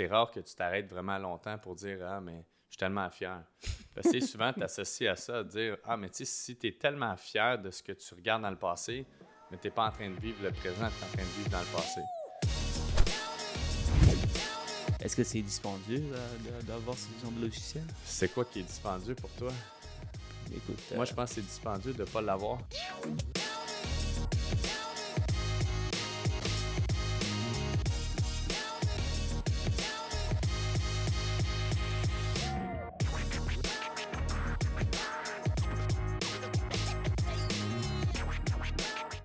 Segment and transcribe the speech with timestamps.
[0.00, 3.42] c'est rare que tu t'arrêtes vraiment longtemps pour dire Ah, mais je suis tellement fier.
[3.94, 6.68] Parce que souvent, tu associes à ça, à dire Ah, mais tu sais, si tu
[6.68, 9.04] es tellement fier de ce que tu regardes dans le passé,
[9.50, 11.36] mais tu n'es pas en train de vivre le présent, tu es en train de
[11.36, 12.00] vivre dans le passé.
[15.04, 17.84] Est-ce que c'est dispendieux euh, d'avoir ce genre de logiciel?
[18.02, 19.52] C'est quoi qui est dispendieux pour toi?
[20.54, 22.58] Écoute, Moi, euh, je pense que c'est dispendieux de ne pas l'avoir.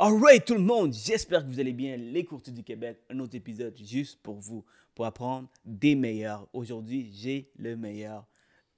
[0.00, 1.96] Alright tout le monde, j'espère que vous allez bien.
[1.96, 6.48] Les courtiers du Québec, un autre épisode juste pour vous, pour apprendre des meilleurs.
[6.52, 8.24] Aujourd'hui, j'ai le meilleur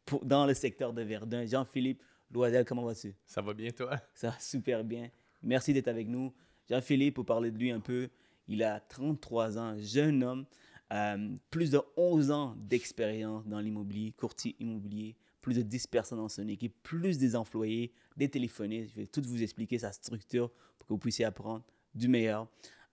[0.07, 1.45] pour- dans le secteur de Verdun.
[1.45, 3.15] Jean-Philippe Loisel, comment vas-tu?
[3.27, 4.01] Ça va bien, toi?
[4.15, 5.11] Ça va super bien.
[5.43, 6.33] Merci d'être avec nous.
[6.71, 8.09] Jean-Philippe, pour parler de lui un peu,
[8.49, 10.47] il a 33 ans, jeune homme,
[10.93, 16.29] euh, plus de 11 ans d'expérience dans l'immobilier, courtier immobilier, plus de 10 personnes dans
[16.31, 18.91] son équipe, plus des employés, des téléphonistes.
[18.95, 22.47] Je vais tout vous expliquer sa structure pour que vous puissiez apprendre du meilleur.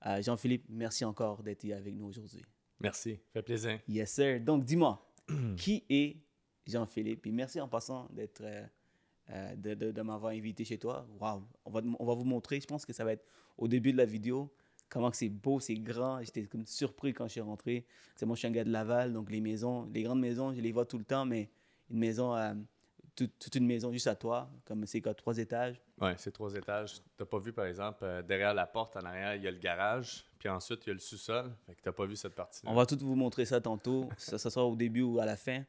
[0.06, 2.44] Euh, Jean-Philippe, merci encore d'être avec nous aujourd'hui.
[2.80, 3.80] Merci, fait plaisir.
[3.88, 4.40] Yes, sir.
[4.40, 5.04] Donc, dis-moi,
[5.58, 6.18] qui est
[6.66, 7.26] Jean-Philippe?
[7.28, 8.66] Et merci en passant d'être, euh,
[9.32, 11.08] euh, de, de- de m'avoir invité chez toi.
[11.20, 11.44] Wow.
[11.66, 13.26] On va, on va vous montrer, je pense que ça va être
[13.58, 14.54] au début de la vidéo,
[14.88, 16.22] comment que c'est beau, c'est grand.
[16.24, 17.86] J'étais comme surpris quand je suis rentré.
[18.16, 20.62] C'est moi, je suis un gars de Laval, donc les maisons, les grandes maisons, je
[20.62, 21.50] les vois tout le temps, mais
[21.90, 22.54] une maison, euh,
[23.18, 25.82] toute, toute une maison juste à toi, comme c'est quoi, trois étages?
[26.00, 26.96] Ouais, c'est trois étages.
[27.18, 29.58] T'as pas vu, par exemple, euh, derrière la porte, en arrière, il y a le
[29.58, 31.52] garage, puis ensuite, il y a le sous-sol.
[31.66, 32.72] Fait que t'as pas vu cette partie-là.
[32.72, 34.08] On va tout vous montrer ça tantôt.
[34.18, 35.64] Ça, ça sera au début ou à la fin.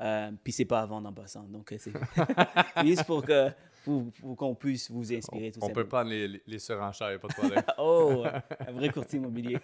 [0.00, 1.42] Euh, Puis c'est pas à vendre en passant.
[1.44, 1.92] Donc euh, c'est
[2.84, 3.50] juste pour que
[3.84, 7.28] pour, pour qu'on puisse vous inspirer tout On peut prendre les, les- les surenchères, pas
[7.28, 7.62] de problème.
[7.78, 8.24] Oh,
[8.66, 9.58] un vrai courtier immobilier.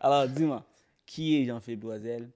[0.00, 0.64] Alors dis-moi,
[1.06, 2.28] qui est Jean-Philippe Loisel?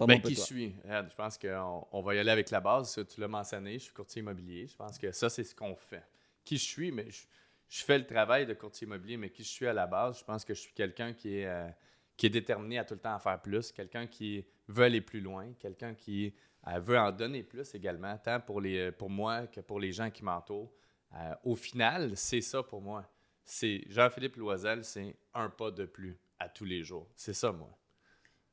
[0.00, 0.74] Ben, qui suis?
[0.82, 2.98] Regarde, je pense qu'on on va y aller avec la base.
[3.08, 4.66] Tu l'as mentionné, je suis courtier immobilier.
[4.66, 6.02] Je pense que ça, c'est ce qu'on fait.
[6.44, 7.22] Qui je suis, mais je,
[7.68, 10.24] je fais le travail de courtier immobilier, mais qui je suis à la base, je
[10.24, 11.68] pense que je suis quelqu'un qui est, euh,
[12.16, 15.20] qui est déterminé à tout le temps à faire plus, quelqu'un qui veut aller plus
[15.20, 16.34] loin, quelqu'un qui
[16.68, 20.10] euh, veut en donner plus également, tant pour, les, pour moi que pour les gens
[20.10, 20.72] qui m'entourent.
[21.14, 23.08] Euh, au final, c'est ça pour moi.
[23.44, 27.08] C'est Jean-Philippe Loisel, c'est un pas de plus à tous les jours.
[27.14, 27.70] C'est ça, moi.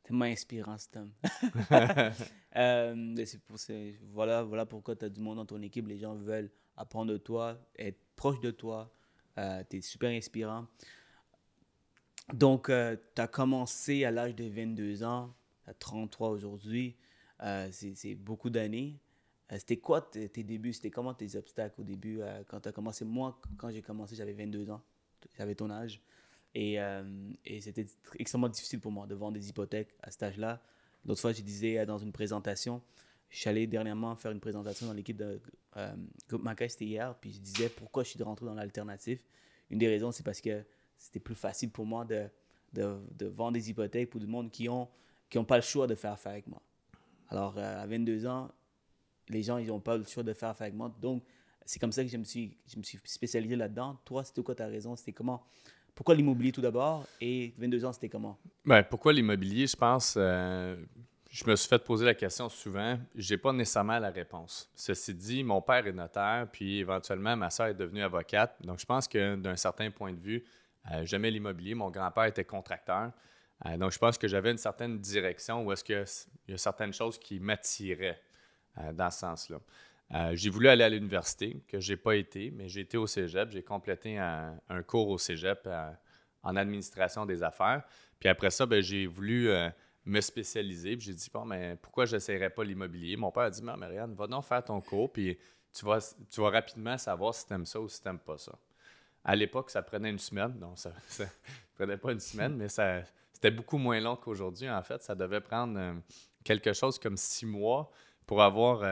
[0.04, 1.12] Tellement inspirant cet homme.
[2.58, 3.16] Euh,
[3.48, 5.88] pour- c'est- voilà, voilà pourquoi tu as du monde dans ton équipe.
[5.88, 8.92] Les gens veulent apprendre de toi, être proche de toi.
[9.70, 10.68] tu es super inspirant.
[12.34, 15.34] Donc, tu as commencé à l'âge de 22 ans,
[15.66, 16.98] à 33 aujourd'hui.
[17.42, 19.00] Euh, c'est beaucoup d'années.
[19.52, 20.74] Euh, C'était quoi tes débuts?
[20.74, 23.04] C'était comment tes obstacles au début euh, quand tu as commencé?
[23.06, 24.82] Moi, quand j'ai commencé, j'avais 22 ans.
[25.38, 26.02] J'avais ton âge.
[26.54, 27.04] Et, euh,
[27.46, 30.62] et c'était tr- extrêmement difficile pour moi de vendre des hypothèques à cet âge-là.
[31.06, 32.82] L'autre fois, je disais euh, dans une présentation,
[33.30, 35.40] je suis allé dernièrement faire une présentation dans l'équipe de
[35.78, 35.96] euh,
[36.32, 39.26] Macaire, c'était hier, puis je disais pourquoi je suis rentré dans l'alternatif.
[39.70, 40.64] Une des raisons, c'est parce que
[40.98, 42.28] c'était plus facile pour moi de,
[42.74, 44.88] de, vendre des hypothèques pour du monde qui ont
[45.30, 46.62] qui ont pas le choix de faire affaire avec moi.
[47.30, 48.52] Alors, euh, à 22 ans,
[49.30, 50.94] les gens, ils n'ont pas le choix de faire affaire avec moi.
[51.02, 51.24] Donc,
[51.66, 53.98] c'est comme ça que je me suis, je me suis spécialisé là-dedans.
[54.04, 54.94] Toi, c'était quoi ta raison?
[54.98, 55.42] C'était comment?
[55.96, 57.06] Pourquoi l'immobilier tout d'abord?
[57.20, 58.38] Et 22 ans, c'était comment?
[58.66, 60.76] Ben, pourquoi l'immobilier, je pense, euh,
[61.32, 62.98] je me suis fait poser la question souvent.
[63.16, 64.70] J'ai pas nécessairement la réponse.
[64.76, 68.56] Ceci dit, mon père est notaire, puis éventuellement, ma soeur est devenue avocate.
[68.62, 70.44] Donc, je pense que d'un certain point de vue,
[70.92, 71.74] euh, j'aimais l'immobilier.
[71.74, 73.12] Mon grand-père était contracteur.
[73.66, 76.04] Euh, donc, je pense que j'avais une certaine direction où est-ce qu'il
[76.48, 78.22] y a certaines choses qui m'attiraient
[78.78, 79.60] euh, dans ce sens-là.
[80.14, 83.50] Euh, j'ai voulu aller à l'université, que j'ai pas été, mais j'ai été au cégep.
[83.50, 85.92] J'ai complété un, cours au cégep euh,
[86.44, 87.84] en administration des affaires.
[88.20, 89.70] Puis après ça, ben, j'ai voulu euh,
[90.06, 90.98] me spécialiser.
[90.98, 93.16] Puis j'ai dit, bon, mais pourquoi je n'essayerais pas l'immobilier?
[93.16, 95.38] Mon père a dit, Marianne, va donc faire ton cours, puis
[95.72, 96.00] tu vas,
[96.30, 98.52] tu vas rapidement savoir si tu aimes ça ou si tu n'aimes pas ça.
[99.24, 100.58] À l'époque, ça prenait une semaine.
[100.60, 100.90] Non, ça
[101.20, 101.26] ne
[101.76, 103.02] prenait pas une semaine, mais ça,
[103.32, 104.70] c'était beaucoup moins long qu'aujourd'hui.
[104.70, 106.02] En fait, ça devait prendre
[106.44, 107.90] quelque chose comme six mois
[108.26, 108.84] pour avoir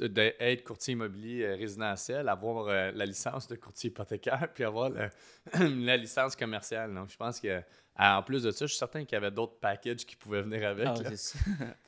[0.00, 4.90] euh, d'être courtier immobilier résidentiel, avoir la licence de courtier hypothécaire, puis avoir
[5.58, 6.94] la licence commerciale.
[6.94, 7.62] Donc, je pense que
[7.98, 10.68] en plus de ça, je suis certain qu'il y avait d'autres packages qui pouvaient venir
[10.68, 10.86] avec.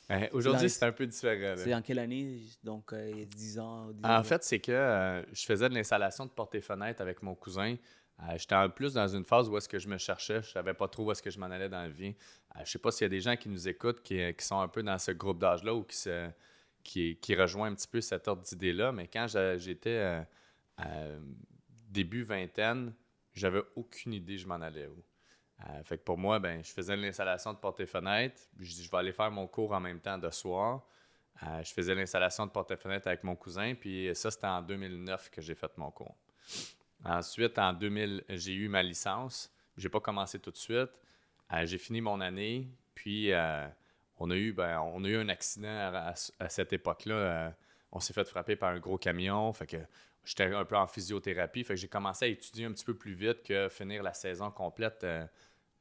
[0.09, 1.55] Ah, Aujourd'hui, c'est un peu différent.
[1.59, 2.41] C'est en quelle année?
[2.65, 3.93] Donc, il y a 10 ans?
[4.03, 7.77] en fait, c'est que je faisais de l'installation de portes et fenêtres avec mon cousin.
[8.23, 10.75] Euh, j'étais en plus dans une phase où est-ce que je me cherchais, je savais
[10.75, 12.17] pas trop où est-ce que je m'en allais dans la vie.
[12.55, 14.61] Je euh, je sais pas s'il y a des gens qui nous écoutent qui, sont
[14.61, 16.29] un peu dans ce groupe d'âge-là ou qui, se,
[16.89, 18.93] qui, rejoint un petit peu cette ordre d'idée-là.
[18.93, 19.27] Mais quand
[19.59, 20.25] j'étais
[20.81, 21.21] euh,
[21.89, 22.95] début vingtaine,
[23.35, 25.03] j'avais aucune idée je m'en allais où.
[25.85, 28.41] fait que pour moi, ben, je faisais l'installation de fenêtres.
[28.59, 30.87] Je dis, je vais aller faire mon cours en même temps de soir.
[31.43, 33.75] je faisais l'installation de fenêtres avec mon cousin.
[33.75, 36.17] Puis ça, c'était en 2009 que j'ai fait mon cours.
[37.05, 39.53] Ensuite, en 2000, j'ai eu ma licence.
[39.77, 41.01] Je n'ai pas commencé tout de suite.
[41.53, 42.69] Euh, j'ai fini mon année.
[42.95, 43.67] Puis, euh,
[44.19, 46.15] on, a eu, ben, on a eu un accident à,
[46.49, 47.15] cette époque-là.
[47.15, 47.51] Euh,
[47.93, 49.53] on s'est fait frapper par un gros camion.
[49.53, 49.77] Fait que
[50.25, 51.65] j'étais un peu en physiothérapie.
[51.65, 54.51] Fait que j'ai commencé à étudier un petit peu plus vite que finir la saison
[54.51, 55.07] complète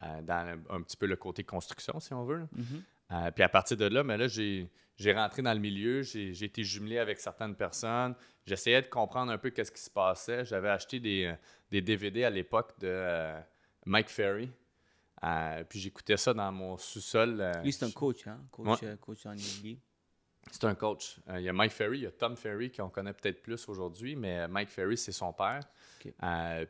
[0.02, 2.48] dans un petit peu le côté construction, si on veut.
[2.56, 3.32] Mm-hmm.
[3.34, 6.44] puis à partir de là, mais ben là, j'ai j'ai rentré dans le milieu, j'ai
[6.44, 8.16] été jumelé avec certaines personnes.
[8.46, 10.44] J'essayais de comprendre un peu qu'est-ce qui se passait.
[10.44, 11.34] J'avais acheté des,
[11.70, 13.40] des, DVD à l'époque de euh,
[13.86, 14.50] Mike Ferry.
[15.24, 17.42] Euh, puis j'écoutais ça dans mon sous-sol.
[17.42, 18.40] Euh, Lui, c'est un coach, hein?
[18.52, 19.36] Coach, coach en
[20.52, 21.20] C'est un coach.
[21.36, 24.16] il y a Mike Ferry, il y a Tom Ferry qu'on connaît peut-être plus aujourd'hui,
[24.16, 25.62] mais Mike Ferry, c'est son père.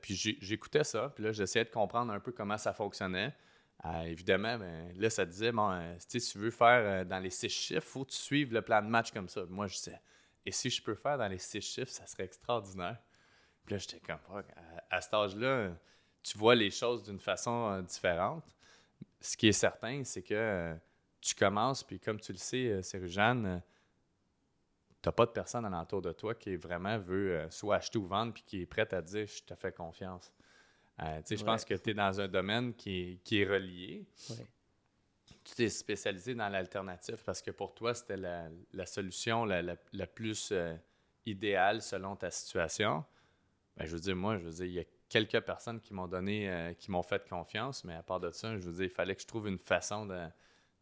[0.01, 3.33] puis j'écoutais ça, puis là, j'essayais de comprendre un peu comment ça fonctionnait.
[3.85, 7.29] Euh, évidemment, ben, là, ça disait, bon, euh, si tu veux faire euh, dans les
[7.29, 9.45] six chiffres, il faut que tu suives le plan de match comme ça.
[9.47, 10.01] Moi, je disais,
[10.45, 12.97] et si je peux faire dans les six chiffres, ça serait extraordinaire.
[13.65, 14.19] Puis là, j'étais comme,
[14.89, 15.73] à, à cet âge-là,
[16.31, 18.44] tu vois les choses d'une façon différente.
[19.21, 20.75] Ce qui est certain, c'est que
[21.21, 23.62] tu commences, puis comme tu le sais, Cérujeanne,
[25.01, 28.33] tu n'as pas de personne alentour de toi qui vraiment veut soit acheter ou vendre,
[28.33, 30.31] puis qui est prête à dire, je te fais confiance.
[31.01, 34.06] Euh, je pense que tu es dans un domaine qui est, relié.
[35.44, 40.75] Tu t'es spécialisé dans l'alternative parce que pour toi, c'était la, solution la, plus euh,
[41.25, 43.06] idéale selon ta situation.
[43.75, 46.07] Ben, je veux dire, moi, je veux dire, il y a quelques personnes qui m'ont
[46.07, 48.89] donné, euh, qui m'ont fait confiance, mais à part de ça, je veux dire, il
[48.89, 50.06] fallait que je trouve une façon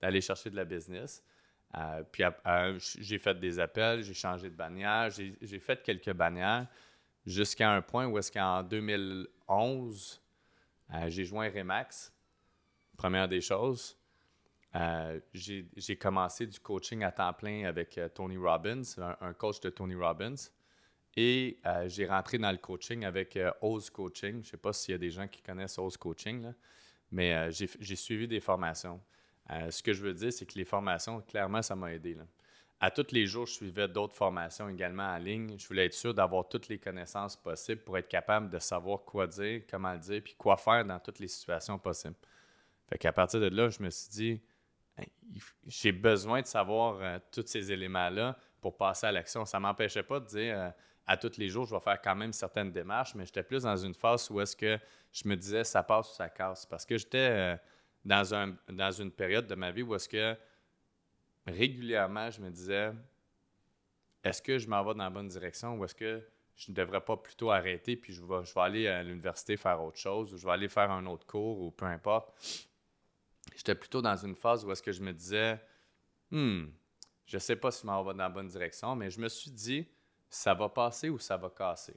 [0.02, 1.24] d'aller chercher de la business.
[2.12, 2.24] puis
[2.78, 6.68] j'ai fait des appels, j'ai changé de bannière, j'ai fait quelques bannières
[7.26, 10.22] jusqu'à un point où est-ce qu'en 2011,
[10.94, 12.14] euh, j'ai joint Remax.
[12.98, 13.98] Première des choses,
[14.76, 18.84] euh, j'ai commencé du coaching à temps plein avec euh, Tony Robbins,
[19.20, 20.36] un, coach de Tony Robbins.
[21.18, 21.58] Et
[21.88, 24.34] j'ai rentré dans le coaching avec Oz Coaching.
[24.34, 26.52] Je ne sais pas s'il y a des gens qui connaissent Oz Coaching,
[27.12, 29.00] mais j'ai suivi des formations.
[29.50, 32.16] ce que je veux dire, c'est que les formations, clairement, ça m'a aidé.
[32.16, 32.26] Là
[32.80, 35.58] à tous les jours, je suivais d'autres formations également en ligne.
[35.58, 39.28] Je voulais être sûr d'avoir toutes les connaissances possibles pour être capable de savoir quoi
[39.28, 42.16] dire, comment le dire, puis quoi faire dans toutes les situations possibles.
[42.90, 44.42] Fait qu'à partir de là, je me suis dit,
[45.66, 49.46] j'ai besoin de savoir euh, tous ces éléments-là pour passer à l'action.
[49.46, 50.70] Ça ne m'empêchait pas de dire euh,
[51.08, 53.78] à tous les jours, je vais faire quand même certaines démarches, mais j'étais plus dans
[53.78, 54.80] une phase où est-ce que
[55.12, 56.66] je me disais, ça passe ou ça casse.
[56.66, 57.56] Parce que j'étais euh,
[58.04, 60.36] dans, un, dans une période de ma vie où est-ce que
[61.46, 62.92] régulièrement, je me disais,
[64.24, 67.02] est-ce que je m'en vais dans la bonne direction ou est-ce que je ne devrais
[67.02, 70.38] pas plutôt arrêter puis je vais, je vais aller à l'université faire autre chose ou
[70.38, 72.34] je vais aller faire un autre cours ou peu importe.
[73.56, 75.60] J'étais plutôt dans une phase où est-ce que je me disais,
[76.32, 76.66] hmm,
[77.26, 79.52] je sais pas si je m'en vais dans la bonne direction, mais je me suis
[79.52, 79.88] dit,
[80.30, 81.96] ça va passer ou ça va casser.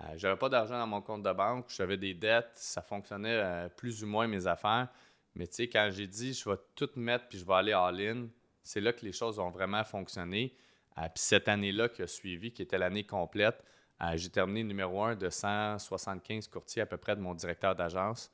[0.00, 3.68] Euh, j'avais pas d'argent dans mon compte de banque, j'avais des dettes, ça fonctionnait euh,
[3.68, 4.88] plus ou moins mes affaires.
[5.34, 8.28] Mais tu sais, quand j'ai dit je vais tout mettre puis je vais aller all-in,
[8.62, 10.54] c'est là que les choses ont vraiment fonctionné.
[10.98, 13.62] Euh, puis cette année-là qui a suivi, qui était l'année complète,
[14.02, 18.30] euh, j'ai terminé numéro un de 175 courtiers à peu près de mon directeur d'agence.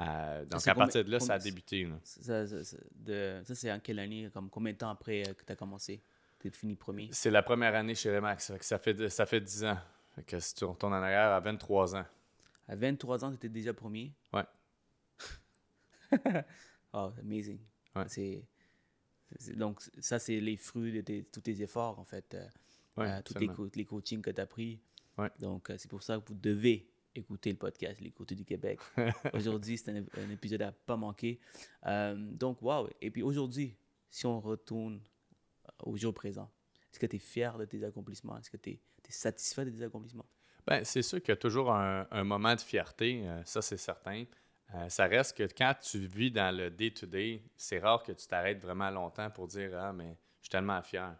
[0.00, 1.86] Euh, donc, à partir de là, ça a débuté.
[2.02, 4.30] Ça, c'est en quelle année?
[4.32, 6.02] Comme combien de temps après que tu as commencé?
[6.42, 7.08] Tu es fini premier?
[7.12, 8.52] C'est la première année chez Remax.
[8.60, 9.78] Ça fait, ça fait 10 ans.
[10.26, 12.04] que si tu retournes en arrière, à 23 ans.
[12.66, 14.12] À 23 ans, tu étais déjà premier?
[14.32, 14.42] Ouais.
[16.92, 17.60] oh, amazing.
[18.08, 18.44] C'est
[19.54, 22.34] donc, ça, c'est les fruits de tous tes efforts, en fait.
[22.34, 22.46] Euh,
[22.98, 23.38] euh, tous
[23.76, 24.80] les, coachings que tu as pris.
[25.38, 28.80] Donc, euh, c'est pour ça que vous devez écouter le podcast Les Côtés du Québec.
[29.32, 31.38] aujourd'hui, c'est un, épisode à pas manquer.
[31.84, 32.88] donc, wow.
[33.00, 33.76] Et puis aujourd'hui,
[34.10, 35.00] si on retourne
[35.82, 36.50] au jour présent,
[36.90, 38.38] est-ce que tu es fier de tes accomplissements?
[38.38, 40.26] Est-ce que tu es, satisfait de tes accomplissements?
[40.66, 44.24] Ben, c'est sûr qu'il y a toujours un, moment de fierté, ça c'est certain.
[44.74, 48.60] Euh, ça reste que quand tu vis dans le day-to-day, c'est rare que tu t'arrêtes
[48.60, 51.14] vraiment longtemps pour dire Ah, mais Je suis tellement fier.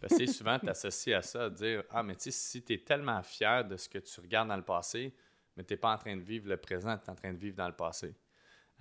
[0.00, 2.72] Parce que souvent, tu associes à ça, à dire Ah, mais tu sais, si tu
[2.74, 5.14] es tellement fier de ce que tu regardes dans le passé,
[5.56, 7.38] mais tu n'es pas en train de vivre le présent, tu es en train de
[7.38, 8.14] vivre dans le passé.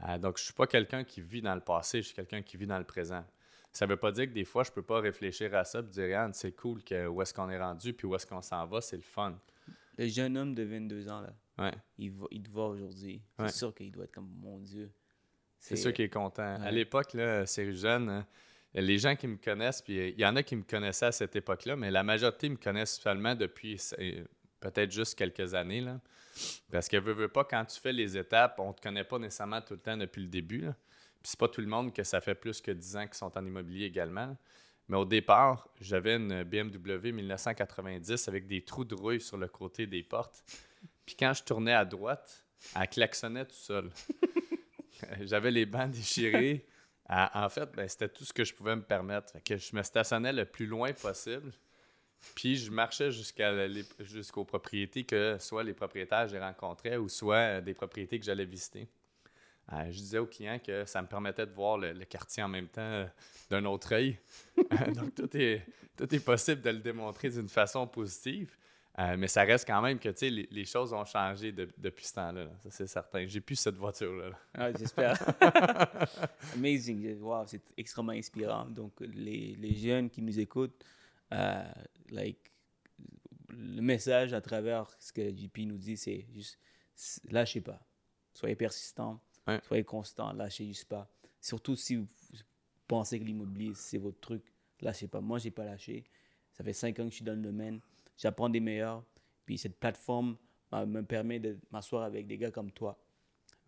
[0.07, 2.41] Euh, donc, je ne suis pas quelqu'un qui vit dans le passé, je suis quelqu'un
[2.41, 3.23] qui vit dans le présent.
[3.75, 5.79] Ça ne veut pas dire que des fois, je ne peux pas réfléchir à ça
[5.79, 8.41] et dire ah, c'est cool que, où est-ce qu'on est rendu, puis où est-ce qu'on
[8.41, 9.37] s'en va, c'est le fun.
[9.97, 11.73] Le jeune homme de 22 ans, là, Ouais.
[11.97, 13.21] il, va, il te voit aujourd'hui.
[13.39, 13.47] Ouais.
[13.49, 14.89] C'est sûr qu'il doit être comme mon Dieu.
[15.59, 16.55] C'est sûr qu'il est content.
[16.61, 18.09] À l'époque, là, c'est jeune.
[18.09, 18.25] hein,
[18.73, 21.35] Les gens qui me connaissent, puis il y en a qui me connaissaient à cette
[21.35, 24.23] époque-là, mais la majorité me connaissent seulement depuis euh,
[24.61, 25.81] peut-être juste quelques années.
[25.81, 25.99] Là.
[26.71, 29.61] Parce que veux, veux pas, quand tu fais les étapes, on te connaît pas nécessairement
[29.61, 30.59] tout le temps depuis le début.
[30.61, 30.75] Là.
[31.25, 33.45] C'est pas tout le monde que ça fait plus que 10 ans qu'ils sont en
[33.45, 34.37] immobilier également.
[34.87, 39.87] Mais au départ, j'avais une BMW 1990 avec des trous de rouille sur le côté
[39.87, 40.43] des portes.
[41.05, 43.89] Puis quand je tournais à droite, elle klaxonnait tout seul.
[45.21, 46.65] J'avais les bancs déchirés.
[47.09, 49.33] En fait, ben, c'était tout ce que je pouvais me permettre.
[49.43, 51.51] Que je me stationnais le plus loin possible.
[52.33, 57.73] Puis je marchais jusqu'aux propriétés que soit les propriétaires que j'ai rencontrés ou soit des
[57.73, 58.87] propriétés que j'allais visiter.
[59.73, 62.47] Euh, je disais aux clients que ça me permettait de voir le, le quartier en
[62.47, 63.05] même temps euh,
[63.49, 64.19] d'un autre œil.
[64.95, 65.65] Donc tout est,
[65.97, 68.55] tout est possible de le démontrer d'une façon positive.
[68.97, 71.67] Euh, mais ça reste quand même que tu sais, les, les choses ont changé de-
[71.77, 72.45] depuis ce temps-là.
[72.45, 72.51] là.
[72.63, 73.25] Ça, c'est certain.
[73.27, 74.29] J'ai plus cette voiture-là.
[74.29, 74.37] là.
[74.53, 75.17] Ah, J'espère.
[76.55, 77.19] Amazing.
[77.19, 78.65] Wow, c'est extrêmement inspirant.
[78.65, 80.81] Donc, les, les jeunes qui nous écoutent,
[82.09, 82.51] like,
[83.49, 86.57] le message à travers ce que JP nous dit, c'est juste
[87.29, 87.79] lâchez pas.
[88.33, 89.59] Soyez persistant, Ouais.
[89.63, 91.09] soyez constant, lâchez juste pas.
[91.39, 92.07] Surtout si vous
[92.87, 94.43] pensez que l'immobilier, c'est votre truc,
[94.81, 95.21] lâchez pas.
[95.21, 96.03] Moi, j'ai pas lâché.
[96.53, 97.79] Ça fait cinq ans que je suis dans le domaine.
[98.17, 99.03] J'apprends des meilleurs.
[99.45, 100.37] Puis cette plateforme
[100.71, 102.99] me permet de m'asseoir avec des gars comme toi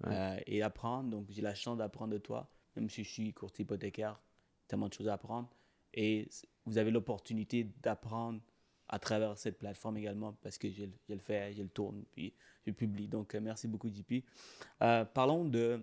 [0.06, 1.10] euh, et apprendre.
[1.10, 4.20] Donc, j'ai la chance d'apprendre de toi, même si je suis courtier hypothécaire,
[4.68, 5.50] tellement de choses à apprendre.
[5.94, 6.28] Et
[6.66, 8.42] vous avez l'opportunité d'apprendre
[8.90, 12.04] à travers cette plateforme également parce que je, le- je le fais, je le tourne,
[12.12, 12.34] puis
[12.66, 13.08] je publie.
[13.08, 14.24] Donc, euh, merci beaucoup, JP.
[14.82, 15.82] Euh, parlons de,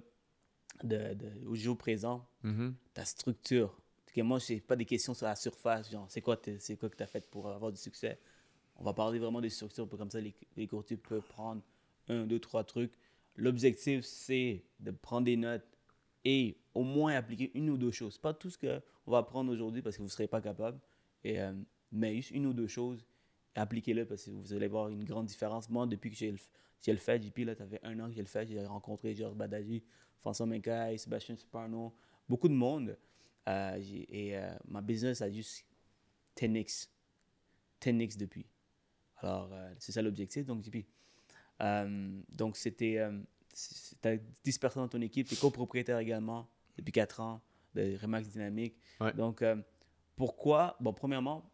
[0.82, 2.74] de, de- au jour présent, Mhm.
[2.94, 3.76] ta structure.
[4.14, 6.96] Que moi, je pas des questions sur la surface, genre, c'est quoi, c'est quoi que
[6.96, 8.18] tu as fait pour avoir du succès?
[8.76, 11.62] On va parler vraiment des structures, pour comme ça, les, les courtiers peuvent prendre
[12.08, 12.92] un, deux, trois trucs.
[13.36, 15.66] L'objectif, c'est de prendre des notes
[16.24, 18.16] et au moins appliquer une ou deux choses.
[18.18, 20.78] Pas tout ce qu'on va apprendre aujourd'hui parce que vous ne serez pas capable,
[21.24, 21.52] et, euh,
[21.94, 23.06] mais juste une ou deux choses,
[23.54, 25.70] appliquez-le parce que vous allez voir une grande différence.
[25.70, 26.38] Moi, depuis que j'ai le,
[26.82, 29.14] j'ai le fait, JP, là, ça fait un an que j'ai le fait, j'ai rencontré
[29.14, 29.82] Georges Badaji,
[30.20, 31.94] François Mencaille, Sébastien Suparno,
[32.28, 32.98] beaucoup de monde.
[33.48, 35.66] Euh, et euh, ma business a juste
[36.36, 36.88] 10x.
[37.80, 38.46] 10x depuis.
[39.18, 40.46] Alors, euh, c'est ça l'objectif.
[40.46, 40.84] Donc, JP.
[42.30, 42.98] Donc, c'était.
[44.02, 45.28] Tu as 10 personnes dans ton équipe.
[45.28, 47.40] Tu es copropriétaire également depuis 4 ans
[47.74, 48.76] de Remax Dynamique.
[49.00, 49.12] Ouais.
[49.12, 49.44] Donc,
[50.16, 50.76] pourquoi?
[50.80, 51.53] Bon, premièrement,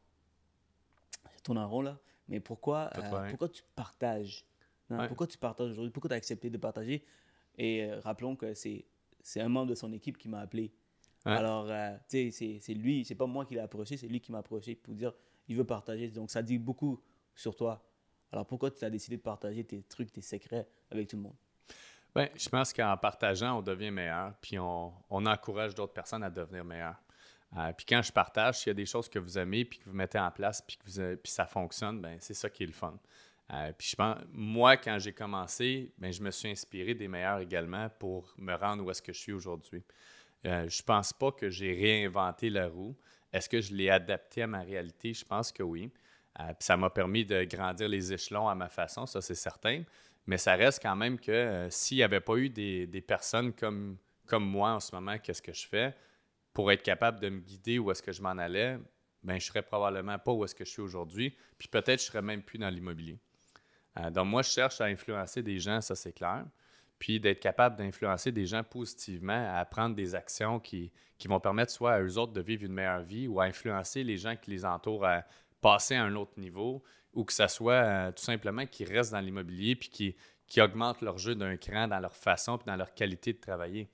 [1.37, 1.99] je tourne en rond là,
[2.29, 4.45] mais pourquoi, euh, pourquoi tu partages?
[4.89, 5.07] Ouais.
[5.09, 5.91] Pourquoi tu partages aujourd'hui?
[5.93, 7.05] Pourquoi tu as accepté de partager?
[7.57, 8.87] Et euh, rappelons que c'est
[9.23, 10.73] c'est un membre de son équipe qui m'a appelé.
[11.27, 11.33] Ouais.
[11.33, 14.19] Alors, euh, tu sais, c'est- c'est lui, c'est pas moi qui l'ai approché, c'est lui
[14.21, 15.13] qui m'a approché pour dire
[15.47, 16.09] il veut partager.
[16.09, 17.03] Donc, ça dit beaucoup
[17.35, 17.85] sur toi.
[18.33, 21.37] Alors, pourquoi tu as décidé de partager tes trucs, tes secrets avec tout le monde?
[22.15, 26.31] Ben, je pense qu'en partageant, on devient meilleur, puis on, on encourage d'autres personnes à
[26.31, 27.01] devenir meilleures.
[27.57, 29.85] Euh, puis quand je partage, s'il y a des choses que vous aimez, puis que
[29.85, 32.99] vous mettez en place, puis que ça fonctionne, ben c'est ça qui est le fun.
[33.53, 37.41] Euh, puis je pense, moi, quand j'ai commencé, ben, je me suis inspiré des meilleurs
[37.41, 39.83] également pour me rendre où est-ce que je suis aujourd'hui.
[40.47, 42.97] Euh, je pense pas que j'ai réinventé la roue.
[43.33, 45.13] Est-ce que je l'ai adapté à ma réalité?
[45.13, 45.91] Je pense que oui.
[46.39, 49.83] Euh, puis ça m'a permis de grandir les échelons à ma façon, ça c'est certain.
[50.27, 53.97] Mais ça reste quand même que s'il n'y avait pas eu des, des personnes comme,
[54.27, 55.93] comme moi en ce moment, qu'est-ce que je fais,
[56.61, 58.79] pour être capable de me guider où est-ce que je m'en allais,
[59.23, 61.35] ben, je serais probablement pas où est-ce que je suis aujourd'hui.
[61.57, 63.19] Puis peut-être je serais même plus dans l'immobilier.
[63.99, 66.45] Euh, donc moi, je cherche à influencer des gens, ça c'est clair.
[66.99, 71.73] Puis d'être capable d'influencer des gens positivement à prendre des actions qui, qui vont permettre
[71.73, 74.51] soit à eux autres de vivre une meilleure vie ou à influencer les gens qui
[74.51, 75.25] les entourent à
[75.63, 76.83] passer à un autre niveau
[77.15, 81.01] ou que ça soit euh, tout simplement qu'ils restent dans l'immobilier puis qui, qui augmentent
[81.01, 83.89] leur jeu d'un cran dans leur façon puis dans leur qualité de travailler.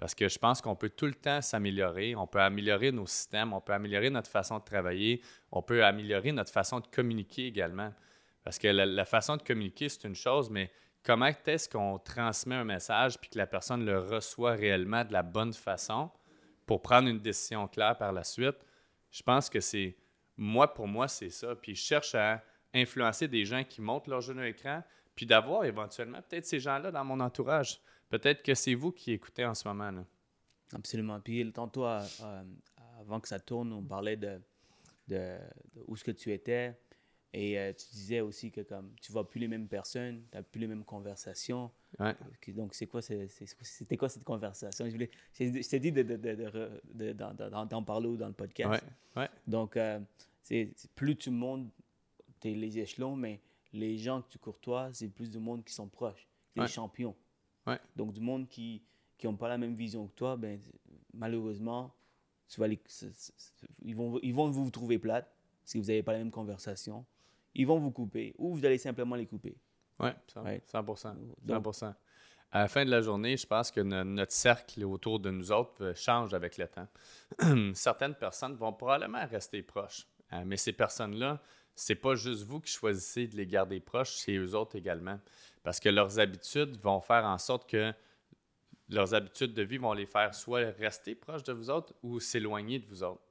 [0.00, 3.52] Parce que je pense qu'on peut tout le temps s'améliorer, on peut améliorer nos systèmes,
[3.52, 5.20] on peut améliorer notre façon de travailler,
[5.52, 7.92] on peut améliorer notre façon de communiquer également.
[8.42, 12.64] Parce que la, façon de communiquer, c'est une chose, mais comment est-ce qu'on transmet un
[12.64, 16.10] message puis que la personne le reçoit réellement de la bonne façon
[16.64, 18.56] pour prendre une décision claire par la suite?
[19.10, 19.98] Je pense que c'est,
[20.34, 21.54] moi, pour moi, c'est ça.
[21.54, 22.42] Puis je cherche à
[22.72, 24.82] influencer des gens qui montent leur d'un écran,
[25.14, 27.82] puis d'avoir éventuellement peut-être ces gens-là dans mon entourage.
[28.10, 29.90] Peut-être que c'est vous qui écoutez en ce moment.
[29.90, 30.04] Là.
[30.74, 31.18] Absolument.
[31.20, 32.44] Puis tantôt, à- à-
[33.00, 34.38] avant que ça tourne, on parlait de,
[35.08, 35.38] de,
[35.74, 36.76] de où ce que tu étais.
[37.32, 40.42] Et euh, tu disais aussi que comme tu vois plus les mêmes personnes, tu n'as
[40.42, 41.70] plus les mêmes conversations.
[42.00, 42.14] Ouais.
[42.48, 44.84] Donc, c'est quoi, c'était quoi cette conversation?
[44.86, 48.16] Je, voulais- je, t'ai dit de, de, de- de de- d'en- d'en d'en parler ou
[48.16, 48.82] dans le podcast.
[49.14, 49.22] Ouais.
[49.22, 49.28] Ouais.
[49.46, 50.00] Donc, euh,
[50.42, 51.70] c'est plus tu montes
[52.40, 53.38] t'es les échelons, mais
[53.72, 56.26] les gens que tu courtoises, c'est plus du monde qui sont proches,
[56.56, 57.14] des champions.
[57.70, 57.80] Ouais.
[57.96, 58.82] Donc, du monde qui
[59.24, 60.58] n'ont pas la même vision que toi, ben,
[61.14, 61.94] malheureusement,
[62.48, 62.80] tu vas les,
[63.82, 65.30] ils, vont, ils vont vous trouver plate
[65.72, 67.04] que vous n'avez pas la même conversation.
[67.54, 69.56] Ils vont vous couper ou vous allez simplement les couper.
[70.00, 70.42] Oui, 100%.
[70.44, 70.62] Ouais.
[70.72, 71.14] 100%.
[71.42, 71.94] Donc- 100%.
[72.52, 75.52] À la fin de la journée, je pense que no- notre cercle autour de nous
[75.52, 76.88] autres euh, change avec le temps.
[77.74, 81.40] Certaines personnes vont probablement rester proches, euh, mais ces personnes-là,
[81.76, 85.20] c'est pas juste vous qui choisissez de les garder proches, c'est eux autres également.
[85.62, 87.92] Parce que leurs habitudes vont faire en sorte que
[88.88, 92.78] leurs habitudes de vie vont les faire soit rester proches de vous autres ou s'éloigner
[92.78, 93.22] de vous autres.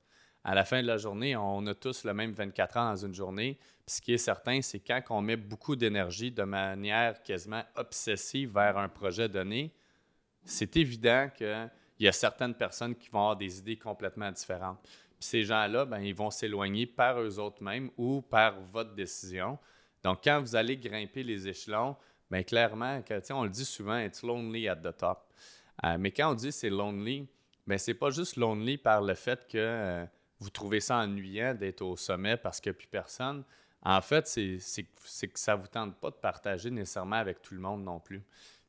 [0.43, 3.13] À la fin de la journée, on a tous le même 24 ans dans une
[3.13, 3.59] journée.
[3.85, 8.77] Ce qui est certain, c'est quand on met beaucoup d'énergie de manière quasiment obsessive vers
[8.77, 9.73] un projet donné,
[10.45, 11.69] c'est évident qu'il
[11.99, 14.79] y a certaines personnes qui vont avoir des idées complètement différentes.
[15.19, 19.59] Ces gens-là, ben, ils vont s'éloigner par eux autres mêmes ou par votre décision.
[20.01, 21.97] Donc, quand vous allez grimper les échelons,
[22.29, 25.33] bien clairement, que, on le dit souvent, it's lonely at the top.
[25.83, 27.27] Euh, mais quand on dit c'est lonely,
[27.65, 30.05] ben c'est pas juste lonely par le fait que euh,
[30.39, 33.43] vous trouvez ça ennuyant d'être au sommet parce qu'il n'y a plus personne.
[33.81, 37.61] En fait, c'est que ça ne vous tente pas de partager nécessairement avec tout le
[37.61, 38.21] monde non plus.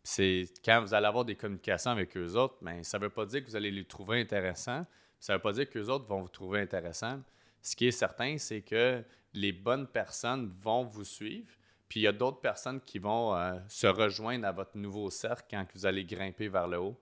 [0.03, 3.27] C'est quand vous allez avoir des communications avec eux autres, ben, ça ne veut pas
[3.27, 4.87] dire que vous allez les trouver intéressants.
[5.19, 7.21] Ça ne veut pas dire que les autres vont vous trouver intéressants.
[7.61, 9.03] Ce qui est certain, c'est que
[9.35, 11.51] les bonnes personnes vont vous suivre.
[11.91, 15.45] Puis il y a d'autres personnes qui vont euh, se rejoindre à votre nouveau cercle
[15.51, 16.99] quand vous allez grimper vers le haut.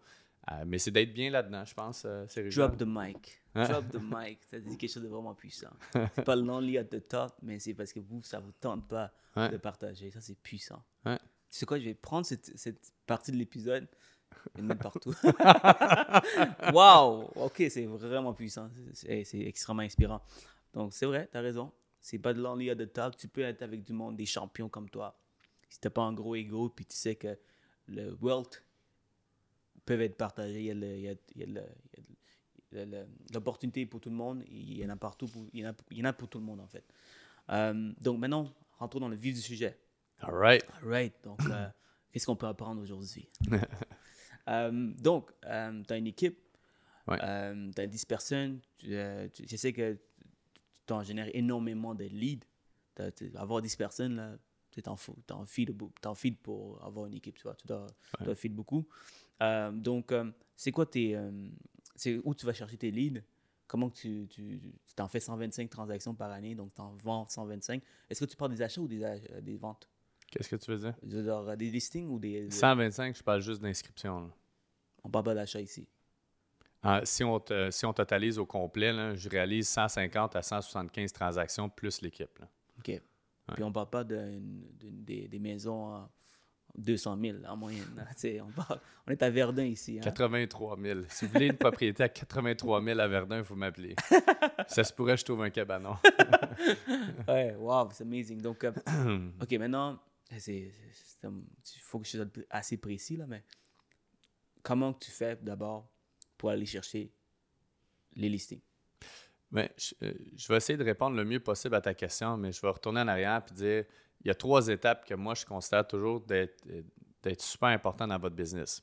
[0.50, 2.04] Euh, mais c'est d'être bien là-dedans, je pense.
[2.06, 2.24] Euh,
[2.56, 3.38] Drop the mic.
[3.54, 3.68] Hein?
[3.68, 4.38] Drop the mic.
[4.50, 5.68] Ça dit quelque chose de vraiment puissant.
[5.92, 9.12] C'est pas lonely at the top, mais c'est parce que vous, ça vous tente pas
[9.36, 9.50] Ouais.
[9.50, 10.10] de partager.
[10.10, 10.82] Ça, c'est puissant.
[11.04, 11.18] Ouais.
[11.18, 13.86] Tu sais quoi, je vais prendre cette, cette partie de l'épisode
[14.56, 15.14] et le mettre partout.
[16.72, 17.28] Waouh!
[17.36, 18.70] Ok, c'est vraiment puissant.
[18.94, 20.20] C'est extrêmement inspirant.
[20.72, 21.70] Donc, c'est vrai, tu as raison.
[22.00, 23.16] C'est pas de lonely at the top.
[23.16, 25.18] Tu peux être avec du monde, des champions comme toi.
[25.68, 27.38] Si t'as pas un gros ego, puis tu sais que
[27.86, 28.64] le wealth
[29.84, 31.68] peut être partagé, il y a le- il y a- il y a le-
[32.72, 34.42] il y a le- le- l'opportunité pour tout le monde.
[34.48, 35.26] Il y en a partout.
[35.26, 36.84] Pour, il, y en a, il y en a pour tout le monde, en fait.
[37.50, 39.78] Euh, donc, maintenant, rentrons dans le vif du sujet.
[40.20, 40.64] All right.
[40.82, 41.14] Right.
[41.24, 41.68] Donc, euh,
[42.12, 43.28] qu'est-ce qu'on peut apprendre aujourd'hui?
[44.48, 46.38] Euh, donc, tu as une équipe,
[47.06, 47.18] Ouais.
[47.18, 48.60] tu as 10 personnes.
[48.78, 48.88] tu-
[49.34, 49.98] tu- je sais que
[50.88, 52.44] tu en génères énormément de leads.
[52.96, 54.36] T'as- avoir 10 personnes, là,
[54.72, 54.96] tu t'en
[55.26, 57.54] t'en feed, t'en feed pour avoir une équipe, tu vois.
[57.54, 57.86] Tu dois,
[58.18, 58.86] tu dois feed beaucoup.
[59.42, 61.14] Euh, donc, euh, c'est quoi tes.
[61.16, 61.30] euh,
[61.94, 63.22] c'est où tu vas chercher tes leads?
[63.68, 67.82] Comment tu, tu, tu t'en fais 125 transactions par année, donc tu en vends 125.
[68.08, 69.88] Est-ce que tu parles des achats ou des, ach- des ventes?
[70.30, 70.94] Qu'est-ce que tu veux dire?
[71.06, 72.50] Je veux dire, des listings ou des.
[72.50, 74.20] 125, je parle juste d'inscription.
[74.20, 74.28] là.
[75.04, 75.86] On parle pas d'achat ici.
[76.82, 81.12] Ah, si, on te- si on totalise au complet, là, je réalise 150 à 175
[81.12, 82.38] transactions plus l'équipe.
[82.78, 83.00] OK.
[83.54, 86.10] Puis on parle pas de, de- des, des maisons à
[86.76, 88.06] 200 000 en moyenne.
[88.44, 89.98] on, parle- on est à Verdun ici.
[89.98, 90.02] hein.
[90.02, 91.00] 83 000.
[91.08, 93.96] Si vous voulez une propriété à 83 000 à Verdun, il faut m'appeler.
[94.68, 95.96] Ça se pourrait je trouve un cabanon.
[97.28, 98.40] Ouais, wow, c'est amazing.
[98.40, 98.72] Donc, euh,
[99.42, 99.98] OK, maintenant,
[100.46, 100.70] il
[101.82, 103.44] faut que je sois assez précis, là, mais
[104.62, 105.88] comment tu fais d'abord
[106.38, 107.12] pour aller chercher
[108.14, 108.62] les listings?
[109.56, 109.66] Euh,
[110.36, 113.00] je vais essayer de répondre le mieux possible à ta question, mais je vais retourner
[113.00, 113.84] en arrière et dire
[114.20, 118.18] il y a trois étapes que moi, je considère toujours d'être euh, super important dans
[118.18, 118.82] votre business.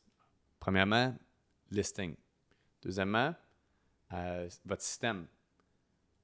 [0.59, 1.15] Premièrement,
[1.69, 2.15] listing.
[2.81, 3.35] Deuxièmement,
[4.13, 5.27] euh, votre système.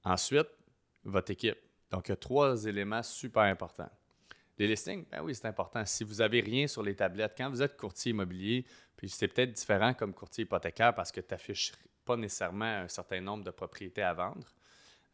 [0.04, 0.48] Ensuite,
[1.04, 1.58] votre équipe.
[1.90, 3.90] Donc, il y a trois éléments super importants.
[4.62, 5.84] Les listings, ben oui, c'est important.
[5.88, 8.64] Si vous n'avez rien sur les tablettes, quand vous êtes courtier immobilier,
[8.96, 11.72] puis c'est peut-être différent comme courtier hypothécaire parce que tu n'affiches
[12.06, 14.54] pas nécessairement un certain nombre de propriétés à vendre,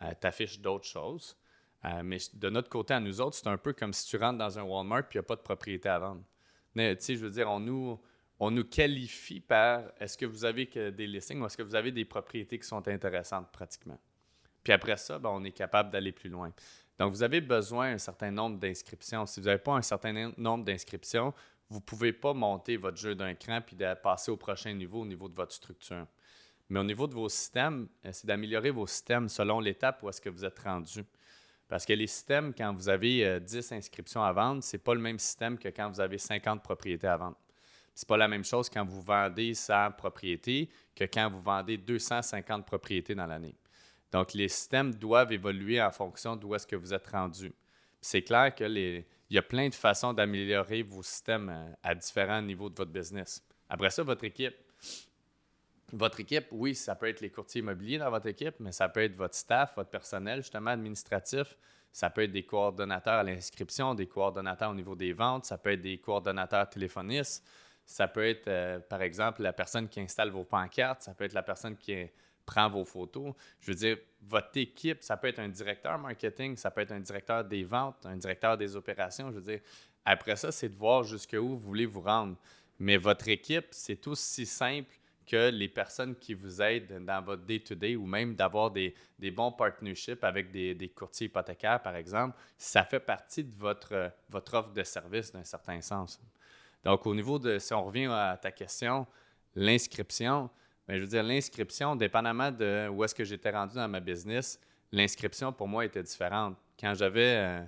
[0.02, 1.38] tu affiches d'autres choses.
[1.86, 4.38] Euh, mais de notre côté, à nous autres, c'est un peu comme si tu rentres
[4.38, 6.24] dans un Walmart et il n'y a pas de propriété à vendre.
[6.76, 8.02] Mais, je veux dire, on nous,
[8.42, 11.76] on nous qualifie par est-ce que vous avez que des listings ou est-ce que vous
[11.76, 13.98] avez des propriétés qui sont intéressantes pratiquement.
[14.62, 16.52] Puis après ça, ben, on est capable d'aller plus loin.
[17.00, 19.26] Donc, vous avez besoin d'un certain nombre d'inscriptions.
[19.26, 21.34] Si vous n'avez pas un certain nombre d'inscriptions,
[21.70, 25.02] vous ne pouvez pas monter votre jeu d'un cran puis de passer au prochain niveau
[25.02, 26.08] au niveau de votre structure.
[26.70, 30.20] Mais au niveau de vos systèmes, euh, c'est d'améliorer vos systèmes selon l'étape où est-ce
[30.20, 31.04] que vous êtes rendu.
[31.68, 34.94] Parce que les systèmes, quand vous avez euh, 10 inscriptions à vendre, ce n'est pas
[34.94, 37.38] le même système que quand vous avez 50 propriétés à vendre.
[37.94, 42.66] C'est pas la même chose quand vous vendez 100 propriétés que quand vous vendez 250
[42.66, 43.56] propriétés dans l'année.
[44.12, 47.54] Donc, les systèmes doivent évoluer en fonction d'où est-ce que vous êtes rendu.
[48.02, 49.04] C'est clair que il
[49.36, 53.43] y a plein de façons d'améliorer vos systèmes à, différents niveaux de votre business.
[53.70, 54.56] Après ça, votre équipe.
[55.93, 59.04] Votre équipe, oui, ça peut être les courtiers immobiliers dans votre équipe, mais ça peut
[59.04, 61.58] être votre staff, votre personnel, justement, administratif.
[61.93, 65.72] Ça peut être des coordonnateurs à l'inscription, des coordonnateurs au niveau des ventes, ça peut
[65.72, 67.46] être des coordonnateurs téléphonistes,
[67.86, 71.34] ça peut être, euh, par exemple, la personne qui installe vos pancartes, ça peut être
[71.34, 71.93] la personne qui
[72.48, 73.34] prend vos photos.
[73.60, 77.00] Je veux dire, votre équipe, ça peut être un directeur marketing, ça peut être un
[77.00, 79.30] directeur des ventes, un directeur des opérations.
[79.30, 79.60] Je veux dire,
[80.04, 82.36] après ça, c'est de voir jusqu'où vous voulez vous rendre.
[82.80, 87.98] Mais votre équipe, c'est aussi simple que les personnes qui vous aident dans votre day-to-day
[87.98, 93.02] ou même d'avoir des, bons partnerships avec des, des, courtiers hypothécaires, par exemple, ça fait
[93.02, 96.22] partie de votre, votre offre de service d'un certain sens.
[96.86, 99.06] Donc, au niveau de, si on revient à ta question,
[99.56, 100.50] l'inscription,
[100.88, 104.60] mais je veux dire, l'inscription, dépendamment de où est-ce que j'étais rendu dans ma business,
[104.91, 106.58] l'inscription pour moi était différente.
[106.80, 107.62] Quand j'avais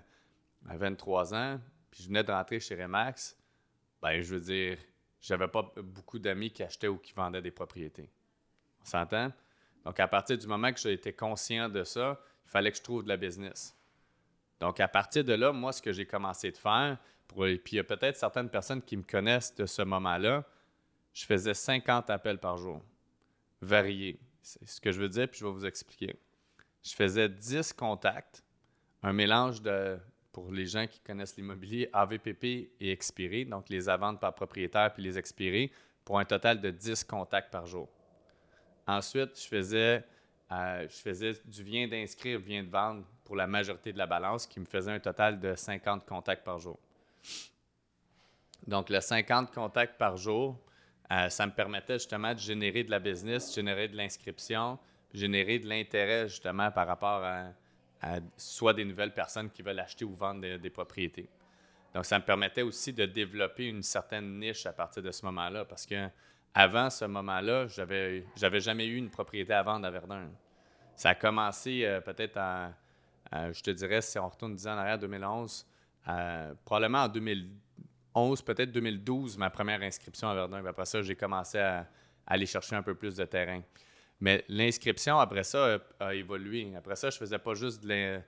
[0.64, 1.60] 23 euh, ans,
[1.92, 3.38] puis je venais de rentrer chez Remax,
[4.02, 4.78] ben je veux dire,
[5.20, 8.10] j'avais pas beaucoup d'amis qui achetaient ou qui vendaient des propriétés.
[8.82, 9.34] On s'entend?
[9.84, 12.84] Donc, à partir du moment que j'ai été conscient de ça, il fallait que je
[12.84, 13.76] trouve de la business.
[14.62, 17.76] Donc, à partir de là, moi, ce que j'ai commencé de faire, pour, puis il
[17.76, 20.46] y a peut-être certaines personnes qui me connaissent de ce moment-là,
[21.14, 22.82] je faisais 50 appels par jour
[23.62, 24.20] varié.
[24.42, 26.16] C'est ce que je veux dire, puis je vais vous expliquer.
[26.84, 28.44] Je faisais 10 contacts,
[29.04, 29.98] un mélange de,
[30.32, 35.04] pour les gens qui connaissent l'immobilier, AVPP et expiré, donc les avantes par propriétaire puis
[35.04, 35.72] les expirés,
[36.06, 37.90] pour un total de 10 contacts par jour.
[38.88, 40.04] Ensuite, je faisais,
[40.52, 44.48] euh, je faisais du vient d'inscrire, vient de vendre pour la majorité de la balance,
[44.48, 46.80] qui me faisait un total de 50 contacts par jour.
[48.66, 50.58] Donc, le 50 contacts par jour,
[51.12, 54.78] euh, ça me permettait justement de générer de la business, générer de l'inscription,
[55.14, 57.48] générer de l'intérêt justement par rapport à,
[58.38, 61.28] soit des nouvelles personnes qui veulent acheter ou vendre des, propriétés.
[61.94, 65.66] Donc, ça me permettait aussi de développer une certaine niche à partir de ce moment-là
[65.66, 66.08] parce que
[66.54, 70.30] avant ce moment-là, j'avais, j'avais jamais eu une propriété à vendre à Verdun.
[70.96, 72.72] Ça a commencé euh, peut-être en,
[73.32, 75.66] je te dirais, si on retourne 10 ans en arrière, 2011,
[76.08, 77.08] euh, probablement en
[78.16, 80.66] 2012 peut-être 2012, ma première inscription à Verdun.
[80.66, 81.88] après ça, j'ai commencé à,
[82.26, 83.62] aller chercher un peu plus de terrain.
[84.20, 86.74] Mais l'inscription, après ça, a, évolué.
[86.76, 88.22] Après ça, je faisais pas juste de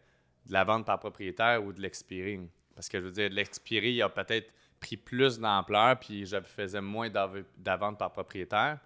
[0.49, 2.39] la, vente par propriétaire ou de l'expiry.
[2.73, 7.09] Parce que je veux dire, l'expiry a peut-être pris plus d'ampleur, puis je faisais moins
[7.09, 8.79] de vente par propriétaire.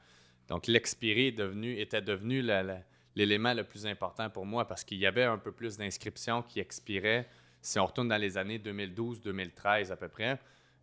[0.48, 1.28] Donc, l'expiry
[1.78, 2.44] était devenu
[3.16, 6.60] l'élément le plus important pour moi parce qu'il y avait un peu plus d'inscriptions qui
[6.60, 7.28] expiraient.
[7.62, 10.40] Si on retourne dans les années 2012-2013 à peu près,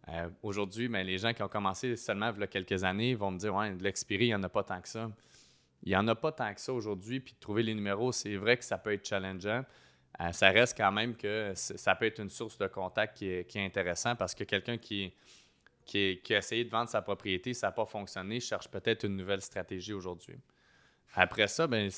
[0.09, 3.31] euh, aujourd'hui, ben, les gens qui ont commencé seulement il y a quelques années vont
[3.31, 5.11] me dire Ouais, de l'expiry, il n'y en a pas tant que ça.
[5.85, 8.57] Il n'y en a pas tant que ça aujourd'hui, puis trouver les numéros, c'est vrai
[8.57, 9.65] que ça peut être challengeant.
[10.21, 13.57] Euh, ça reste quand même que ça peut être une source de contact qui est,
[13.57, 15.13] intéressant parce que quelqu'un qui,
[15.85, 19.41] qui, a essayé de vendre sa propriété, ça n'a pas fonctionné, cherche peut-être une nouvelle
[19.41, 20.37] stratégie aujourd'hui.
[21.15, 21.91] Après ça, ben,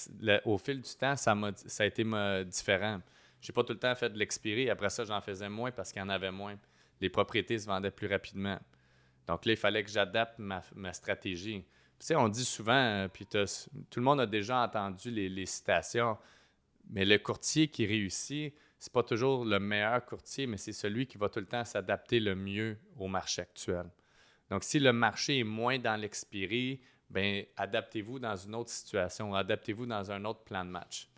[0.45, 2.05] au fil du temps, ça, a, ça a été
[2.45, 3.01] différent.
[3.40, 4.71] Je n'ai pas tout le temps fait de l'expiry.
[4.71, 6.57] Après ça, j'en faisais moins parce qu'il y en avait moins
[7.00, 8.59] les propriétés se vendaient plus rapidement.
[9.26, 11.64] Donc là, il fallait que j'adapte ma, stratégie.
[11.98, 16.18] Tu sais, on dit souvent, euh, puis tout le monde a déjà entendu les, citations,
[16.90, 21.16] mais le courtier qui réussit, c'est pas toujours le meilleur courtier, mais c'est celui qui
[21.16, 23.87] va tout le temps s'adapter le mieux au marché actuel.
[24.50, 29.87] Donc, si le marché est moins dans l'expiry, ben adaptez-vous dans une autre situation, adaptez-vous
[29.87, 31.09] dans un autre plan de match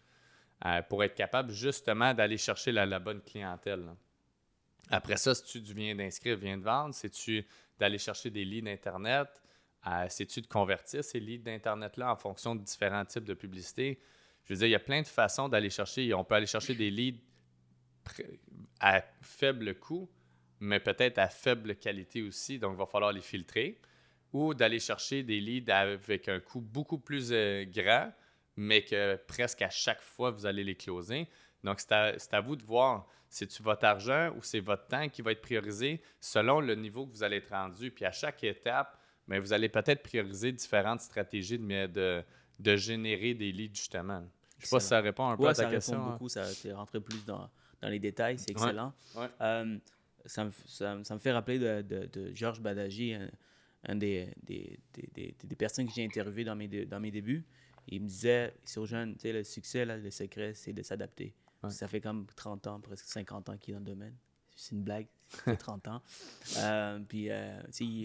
[0.64, 3.94] euh, pour être capable justement d'aller chercher la, bonne clientèle.
[4.88, 7.44] Après ça, si tu viens d'inscrire, viens de vendre, c'est-tu
[7.78, 9.28] d'aller chercher des leads d'Internet,
[9.86, 14.00] euh, c'est-tu de convertir ces leads d'Internet-là en fonction de différents types de publicité.
[14.44, 16.12] Je veux dire, il y a plein de façons d'aller chercher.
[16.14, 17.20] On peut aller chercher des leads
[18.80, 20.08] à faible coût,
[20.60, 23.80] mais peut-être à faible qualité aussi, donc il va falloir les filtrer.
[24.32, 28.12] Ou d'aller chercher des leads avec un coût beaucoup plus euh, grand,
[28.56, 31.28] mais que presque à chaque fois, vous allez les closer.
[31.66, 35.32] Donc, c'est à, vous de voir, c'est-tu votre argent ou c'est votre temps qui va
[35.32, 37.90] être priorisé selon le niveau que vous allez être rendu.
[37.90, 42.22] Puis à chaque étape, mais vous allez peut-être prioriser différentes stratégies de,
[42.60, 44.20] de, générer des leads, justement.
[44.58, 45.94] Je ne sais pas si ça répond un peu à ta question.
[45.94, 46.12] Ça répond hein.
[46.12, 46.44] beaucoup, ça
[46.76, 47.50] rentré plus dans,
[47.82, 48.94] dans, les détails, c'est excellent.
[49.40, 49.76] Euh,
[50.24, 53.16] ça, me, ça, me, fait rappeler de, de, Georges Badagi,
[53.82, 57.44] un, des, des, des, des, personnes que j'ai interviewées dans mes, dans mes débuts.
[57.88, 61.34] Il me disait, sur jeune, le succès, là, le secret, c'est de s'adapter.
[61.68, 64.14] Ça fait comme 30 ans, presque 50 ans qu'il est dans le domaine.
[64.54, 66.02] C'est une blague, fait 30 ans.
[66.58, 67.60] Euh, puis, euh,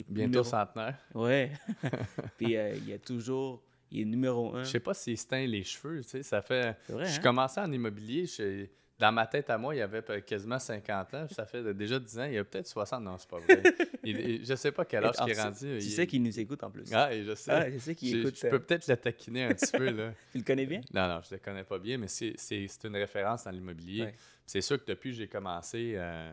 [0.10, 0.98] Bientôt centenaire.
[1.14, 1.52] Ouais.
[2.38, 4.64] puis euh, il y a toujours Il est numéro un.
[4.64, 6.78] Je sais pas s'il se teint les cheveux, tu sais, ça fait...
[6.88, 7.24] C'est vrai, je hein?
[7.24, 8.68] commençais en immobilier, je-
[9.02, 12.20] dans ma tête à moi, il y avait quasiment 50 ans, ça fait déjà 10
[12.20, 13.64] ans, il y a peut-être 60, non, c'est pas vrai.
[14.04, 15.58] il- je sais pas quel âge il est rendu.
[15.58, 16.84] Tu il- sais qu'il nous écoute en plus.
[16.94, 17.52] Ah, et je sais.
[17.52, 18.36] Ah, je sais qu'il Je- écoute.
[18.40, 20.14] Je peux euh, peut-être le taquiner un petit peu, là.
[20.32, 20.82] Tu le connais bien?
[20.94, 22.36] Non, non, je le connais pas bien, mais c'est
[22.84, 24.04] une référence dans l'immobilier.
[24.04, 24.16] Ouais.
[24.46, 26.32] C'est sûr que depuis que j'ai commencé, euh,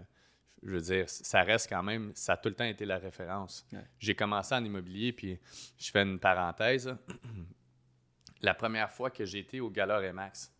[0.62, 3.64] je veux dire, ça reste quand même, ça a tout le temps été la référence.
[3.72, 3.78] Ouais.
[3.98, 5.38] J'ai commencé en immobilier, puis
[5.78, 6.94] je fais une parenthèse.
[8.42, 10.52] la première fois que j'ai été au Gala Remax,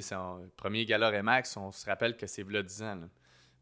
[0.00, 0.16] c'est
[0.56, 3.00] premier Gala Remax, on se rappelle que c'est v'là 10 ans.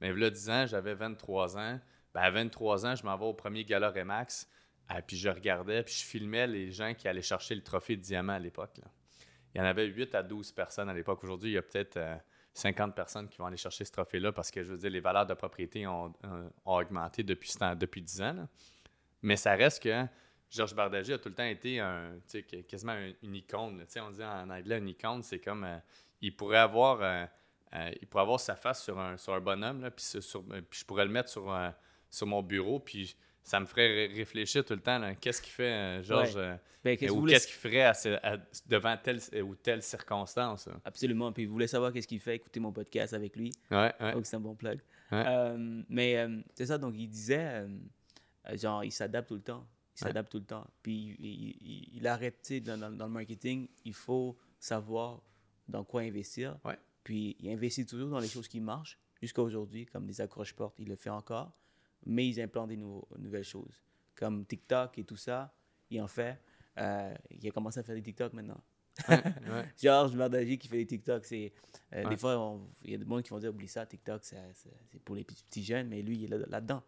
[0.00, 1.80] Mais v'là 10 ans, j'avais 23 ans.
[2.14, 4.48] Ben, à 23 ans, je m'en vais au premier Gala Remax,
[4.88, 8.02] ah, puis je regardais, puis je filmais les gens qui allaient chercher le trophée de
[8.02, 8.78] diamant à l'époque.
[9.54, 11.22] Il y en avait 8 à 12 personnes à l'époque.
[11.24, 12.16] Aujourd'hui, il y a peut-être euh,
[12.54, 15.26] 50 personnes qui vont aller chercher ce trophée-là parce que, je veux dire, les valeurs
[15.26, 18.48] de propriété ont, euh, augmenté depuis, depuis 10 ans.
[19.22, 20.04] Mais ça reste que
[20.50, 22.18] Georges Bardagy a tout le temps été un,
[22.68, 23.86] quasiment un- une icône.
[23.96, 25.64] on dit en anglais une icône, c'est comme.
[25.64, 25.78] euh,
[26.22, 27.26] il, pourrait avoir, euh,
[27.74, 30.44] euh, il pourrait avoir sa face sur un, sur un bonhomme, là, puis, sur- sur-
[30.52, 31.52] euh, puis je pourrais le mettre sur,
[32.10, 35.00] sur mon bureau, puis ça me ferait ré- réfléchir tout le temps.
[35.20, 36.36] Qu'est-ce qu'il fait, Georges
[36.84, 40.66] Ben, ou qu'est-ce qu'il ferait à ce- à- devant telle ou telle circonstance?
[40.66, 40.74] là?
[40.84, 41.32] Absolument.
[41.32, 43.52] Puis vous voulez savoir qu'est-ce qu'il fait, écoutez mon podcast avec lui.
[43.70, 44.12] Ouais, ouais.
[44.12, 44.80] Donc c'est un bon plug.
[45.12, 47.66] Euh, mais c'est ça, donc il disait,
[48.54, 49.66] genre, il s'adapte tout le temps.
[49.96, 50.66] Il s'adapte tout le temps.
[50.82, 55.20] Puis il, il- il arrête, tu sais, dans, dans- dans le marketing, il faut savoir
[55.68, 56.58] dans quoi investir.
[56.64, 56.78] Ouais.
[57.04, 60.88] Puis il investit toujours dans les choses qui marchent, jusqu'à aujourd'hui, comme des accroches-portes, il
[60.88, 61.52] le fait encore.
[62.06, 63.80] Mais ils implantent des nouveaux- nouvelles choses,
[64.16, 65.54] comme TikTok et tout ça.
[65.90, 66.40] Il en fait.
[66.78, 68.60] Euh, il a commencé à faire des TikTok maintenant.
[69.08, 69.72] ouais.
[69.80, 71.52] Georges Bardagy qui fait des TikTok, c'est
[71.94, 72.10] euh, Ouais.
[72.10, 74.36] des fois il y a des gens qui vont dire oublie ça TikTok c'est
[75.04, 76.82] pour les petits, petits jeunes mais lui il est là- là-dedans.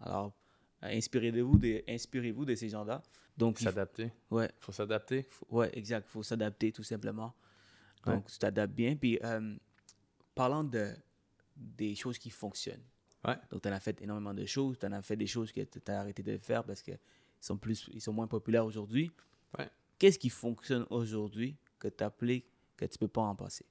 [0.00, 0.34] Alors
[0.82, 3.02] euh, inspirez-vous de inspirez-vous de ces gens-là.
[3.38, 4.12] Donc il faut- S'adapter.
[4.30, 5.28] ouais, faut s'adapter.
[5.48, 7.34] ouais, exact, faut s'adapter tout simplement.
[8.06, 8.14] Ouais.
[8.14, 9.56] Donc tu t'adaptes bien puis euh,
[10.34, 10.94] parlant de
[11.56, 12.84] des choses qui fonctionnent.
[13.24, 13.36] Ouais.
[13.50, 15.60] Donc tu en as fait énormément de choses, tu en as fait des choses que
[15.60, 19.10] tu as arrêté de faire parce que ils sont plus ils sont moins populaires aujourd'hui.
[19.58, 19.68] Ouais.
[19.98, 23.66] Qu'est-ce qui fonctionne aujourd'hui que tu appliques que tu peux pas en passer?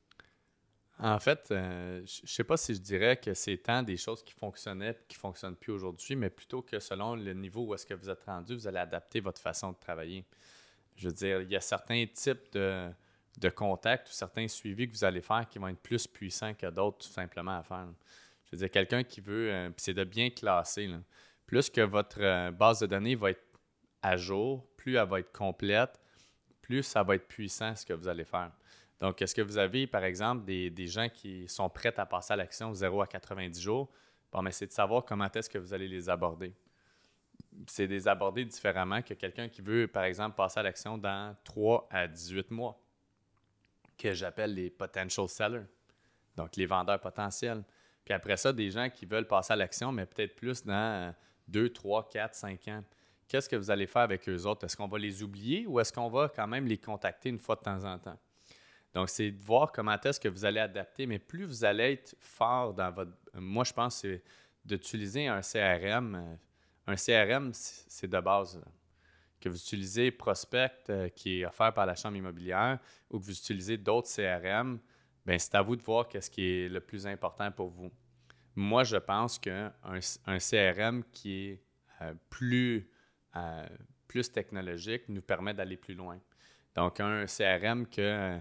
[1.02, 4.34] En fait, euh, je sais pas si je dirais que c'est tant des choses qui
[4.34, 7.86] fonctionnaient et qui ne fonctionnent plus aujourd'hui, mais plutôt que selon le niveau où est-ce
[7.86, 10.26] que vous êtes rendu, vous allez adapter votre façon de travailler.
[10.98, 12.90] Je veux dire, il y a certains types de,
[13.40, 16.68] de contacts ou certains suivis que vous allez faire qui vont être plus puissants que
[16.68, 17.88] d'autres, tout simplement, à faire.
[18.46, 20.90] Je veux dire, quelqu'un qui veut, euh, c'est de bien classer.
[21.46, 23.44] Plus que votre euh, base de données va être
[24.02, 26.00] à jour, plus elle va être complète,
[26.62, 28.52] plus ça va être puissant ce que vous allez faire.
[29.00, 32.34] Donc, est-ce que vous avez, par exemple, des, des gens qui sont prêts à passer
[32.34, 33.90] à l'action 0 à 90 jours?
[34.32, 36.54] Bon, mais c'est de savoir comment est-ce que vous allez les aborder.
[37.68, 41.36] C'est de les aborder différemment que quelqu'un qui veut, par exemple, passer à l'action dans
[41.44, 42.80] 3 à 18 mois,
[44.00, 45.66] que j'appelle les potential sellers,
[46.36, 47.64] donc les vendeurs potentiels.
[48.04, 51.14] Puis après ça, des gens qui veulent passer à l'action, mais peut-être plus dans
[51.48, 52.84] 2, 3, 4, 5 ans.
[53.28, 54.66] Qu'est-ce que vous allez faire avec eux autres?
[54.66, 57.56] Est-ce qu'on va les oublier ou est-ce qu'on va quand même les contacter une fois
[57.56, 58.18] de temps en temps?
[58.94, 62.16] Donc, c'est de voir comment est-ce que vous allez adapter, mais plus vous allez être
[62.20, 63.12] fort dans votre...
[63.36, 64.24] Moi, je pense c'est
[64.66, 66.16] d'utiliser un CRM.
[66.16, 66.36] euh,
[66.88, 68.60] Un CRM, c'est de base.
[69.40, 73.38] Que vous utilisez Prospect, euh, qui est offert par la Chambre immobilière, ou que vous
[73.38, 74.80] utilisez d'autres CRM,
[75.26, 77.92] bien, c'est à vous de voir qu'est-ce qui est le plus important pour vous.
[78.56, 81.64] Moi, je pense qu'un un CRM qui est
[82.02, 82.90] euh, plus,
[83.36, 83.68] euh,
[84.08, 86.20] plus technologique nous permet d'aller plus loin.
[86.76, 88.40] Donc, un CRM que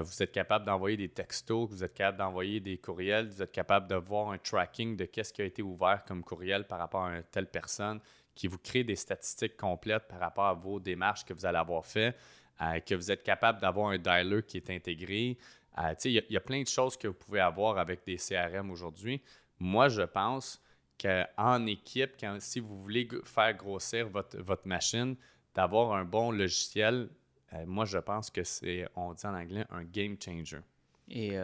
[0.00, 3.52] vous êtes capable d'envoyer des textos, que vous êtes capable d'envoyer des courriels, vous êtes
[3.52, 7.04] capable de voir un tracking de qu'est-ce qui a été ouvert comme courriel par rapport
[7.04, 8.00] à telle personne,
[8.36, 11.84] qui vous crée des statistiques complètes par rapport à vos démarches que vous allez avoir
[11.84, 12.14] fait,
[12.62, 15.36] euh, que vous êtes capable d'avoir un dialer qui est intégré.
[15.78, 18.04] Euh, il y, a- il y a plein de choses que vous pouvez avoir avec
[18.06, 19.20] des CRM aujourd'hui.
[19.58, 20.62] Moi, je pense
[21.02, 25.16] qu'en équipe, quand, si vous voulez faire grossir votre, votre machine,
[25.54, 27.08] d'avoir un bon logiciel,
[27.52, 30.60] euh, moi, je pense que c'est, on dit en anglais, un game changer.
[31.08, 31.36] Et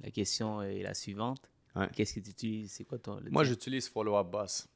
[0.00, 1.48] la question est la suivante.
[1.76, 1.88] Ouais.
[1.94, 2.72] Qu'est-ce que tu utilises?
[2.72, 4.68] C'est quoi ton Moi, j'utilise Follow Up Boss.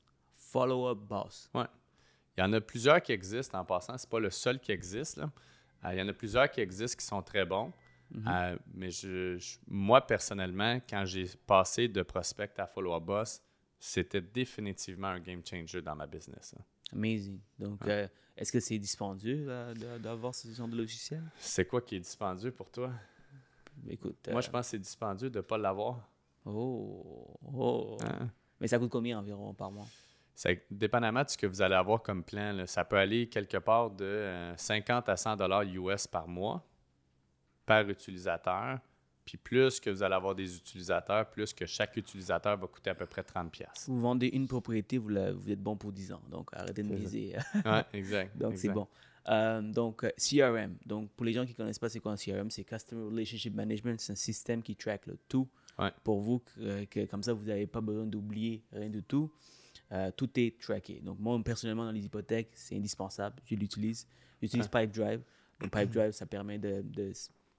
[0.52, 1.50] Follow-up boss.
[1.54, 3.98] Il y en a plusieurs qui existent en passant.
[3.98, 5.16] C'est pas le seul qui existe.
[5.18, 5.30] là.
[5.84, 7.72] Euh, il y en a plusieurs qui existent qui sont très bons.
[8.10, 8.24] Mhm.
[8.28, 13.42] Euh, mais je, je- moi, personnellement, quand j'ai passé de prospect à follow-up boss,
[13.78, 16.54] c'était définitivement un game changer dans ma business.
[16.58, 16.62] hein.
[16.92, 17.38] Amazing.
[17.58, 19.46] Donc, euh, est-ce que c'est dispendieux
[20.00, 21.22] d'avoir ce genre de logiciel?
[21.36, 22.90] C'est quoi qui est dispendieux pour toi?
[23.88, 24.28] Écoute.
[24.30, 26.08] Moi, je pense que c'est dispendieux de ne pas l'avoir.
[26.46, 27.96] Oh, oh.
[28.02, 28.30] Hein?
[28.60, 29.86] Mais ça coûte combien environ par mois?
[30.40, 33.56] C'est dépendamment de ce que vous allez avoir comme plan, là, ça peut aller quelque
[33.56, 36.64] part de euh, 50 à 100 dollars US par mois
[37.66, 38.78] par utilisateur.
[39.24, 42.94] Puis plus que vous allez avoir des utilisateurs, plus que chaque utilisateur va coûter à
[42.94, 43.86] peu près 30 pièces.
[43.88, 46.22] Vous vendez une propriété, vous, la- vous êtes bon pour 10 ans.
[46.30, 46.94] Donc, arrêtez de ça.
[46.94, 47.36] miser.
[47.66, 48.38] Ouais, exact.
[48.38, 48.86] donc, c'est bon.
[49.28, 50.76] Euh, donc, euh, CRM.
[50.86, 53.54] Donc, pour les gens qui ne connaissent pas, c'est quoi un CRM C'est Customer Relationship
[53.54, 54.00] Management.
[54.00, 55.48] C'est un système qui track le tout
[55.78, 55.90] Ouais.
[56.04, 56.38] pour vous.
[56.38, 59.30] que- euh, que, comme ça, vous n'avez pas besoin d'oublier rien du tout.
[59.92, 61.00] Euh, tout est tracké.
[61.00, 63.36] Donc, moi, personnellement, dans les hypothèques, c'est indispensable.
[63.46, 64.06] Je l'utilise.
[64.42, 65.22] J'utilise Pipedrive.
[65.60, 67.12] Donc, Pipedrive, ça permet de, de,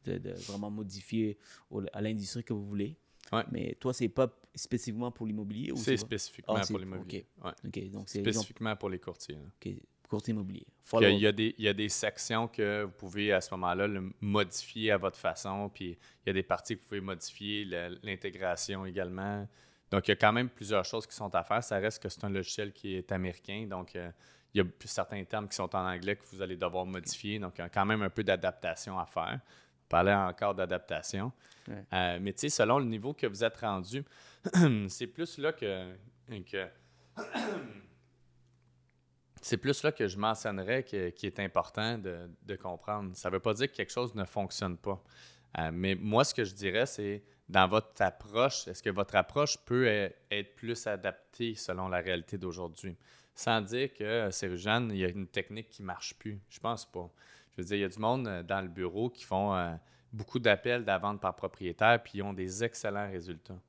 [0.05, 1.37] de- de vraiment modifier
[1.71, 2.95] au- à l'industrie que vous voulez.
[3.31, 3.43] Ouais.
[3.51, 7.25] Mais toi, c'est pas spécifiquement pour l'immobilier ou C'est spécifiquement Ah, pour l'immobilier.
[7.43, 7.51] Ouais.
[7.65, 9.35] Ok, donc c'est exemple, Spécifiquement pour les courtiers.
[9.35, 9.41] là.
[9.65, 9.73] ok,
[10.07, 10.65] courtier immobilier.
[11.01, 13.87] Il y, a des, il y a des sections que vous pouvez à ce moment-là
[14.21, 15.69] modifier à votre façon.
[15.71, 17.65] Puis il y a des parties que vous pouvez modifier,
[18.01, 19.47] l'intégration également.
[19.91, 21.63] Donc il y a quand même plusieurs choses qui sont à faire.
[21.63, 23.65] Ça reste que c'est un logiciel qui est américain.
[23.69, 24.11] Donc euh,
[24.53, 27.39] il y a plus certains termes qui sont en anglais que vous allez devoir modifier.
[27.39, 29.39] Donc il y a quand même un peu d'adaptation à faire.
[29.85, 31.31] On parlait encore d'adaptation.
[31.67, 31.83] Ouais.
[31.93, 34.03] Euh, mais tu sais, selon le niveau que vous êtes rendu,
[34.87, 35.95] c'est plus là que,
[36.51, 36.67] que
[39.41, 43.15] c'est plus là que je mentionnerais que- qui est important de, de comprendre.
[43.15, 45.01] Ça ne veut pas dire que quelque chose ne fonctionne pas.
[45.57, 49.57] Euh, mais moi, ce que je dirais, c'est dans votre approche, est-ce que votre approche
[49.65, 52.95] peut e- être plus adaptée selon la réalité d'aujourd'hui?
[53.33, 56.39] Sans dire que, euh, c'est Jeanne, il y a une technique qui ne marche plus.
[56.49, 57.09] Je pense pas.
[57.51, 59.73] Je veux dire, il y a du monde euh, dans le bureau qui font euh,
[60.13, 63.59] beaucoup d'appels vente par propriétaire, puis ils ont des excellents résultats.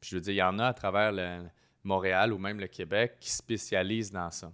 [0.00, 1.44] Puis je veux dire, il y en a à travers le
[1.84, 4.52] Montréal ou même le Québec qui spécialisent dans ça.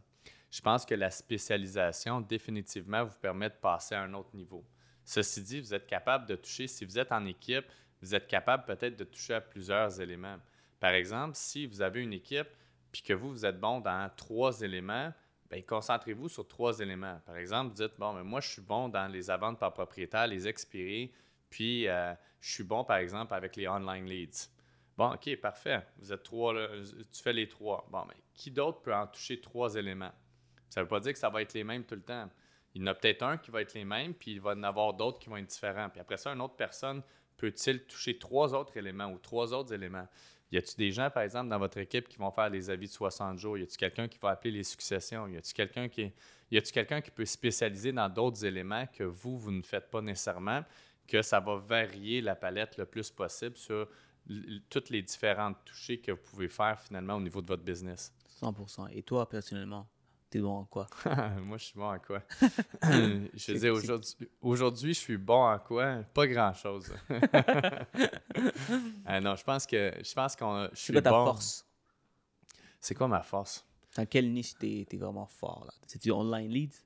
[0.50, 4.64] Je pense que la spécialisation, définitivement, vous permet de passer à un autre niveau.
[5.04, 7.66] Ceci dit, vous êtes capable de toucher, si vous êtes en équipe,
[8.04, 10.36] vous êtes capable peut-être de toucher à plusieurs éléments.
[10.78, 12.48] Par exemple, si vous avez une équipe
[12.92, 15.12] puis que vous, vous êtes bon dans trois éléments,
[15.50, 17.20] bien, concentrez-vous sur trois éléments.
[17.24, 20.46] Par exemple, dites, bon, mais moi, je suis bon dans les ventes par propriétaire, les
[20.46, 21.12] expirés,
[21.50, 24.50] puis euh, je suis bon, par exemple, avec les online leads.
[24.96, 25.84] Bon, OK, parfait.
[25.98, 26.68] Vous êtes trois, là,
[27.12, 27.86] tu fais les trois.
[27.90, 30.12] Bon, mais qui d'autre peut en toucher trois éléments?
[30.68, 32.28] Ça ne veut pas dire que ça va être les mêmes tout le temps.
[32.74, 34.62] Il y en a peut-être un qui va être les mêmes, puis il va en
[34.62, 35.88] avoir d'autres qui vont être différents.
[35.88, 37.02] Puis après ça, une autre personne
[37.36, 40.06] peut-il toucher trois autres éléments ou trois autres éléments?
[40.52, 42.92] Y a-t-il des gens, par exemple, dans votre équipe qui vont faire les avis de
[42.92, 43.58] 60 jours?
[43.58, 45.26] Y a-t-il quelqu'un qui va appeler les successions?
[45.26, 49.50] Y a-t-il quelqu'un qui, a-t-il quelqu'un qui peut spécialiser dans d'autres éléments que vous, vous
[49.50, 50.62] ne faites pas nécessairement,
[51.08, 53.88] que ça va varier la palette le plus possible sur
[54.70, 58.12] toutes les différentes touchées que vous pouvez faire finalement au niveau de votre business?
[58.40, 58.90] 100%.
[58.92, 59.88] Et toi, personnellement,
[60.34, 60.88] t'es bon en quoi?
[61.44, 62.20] Moi, je suis bon en quoi?
[62.82, 65.98] je veux dire, aujourd'hui, aujourd'hui, je suis bon en quoi?
[66.12, 66.92] Pas grand-chose.
[69.06, 71.24] Ah non, je pense que je pense qu'on je C'est suis quoi ta bon.
[71.26, 71.64] force?
[72.80, 73.64] C'est quoi ma force?
[73.96, 75.72] Dans quelle niche t'es es vraiment fort là?
[75.86, 76.78] C'est-tu online leads?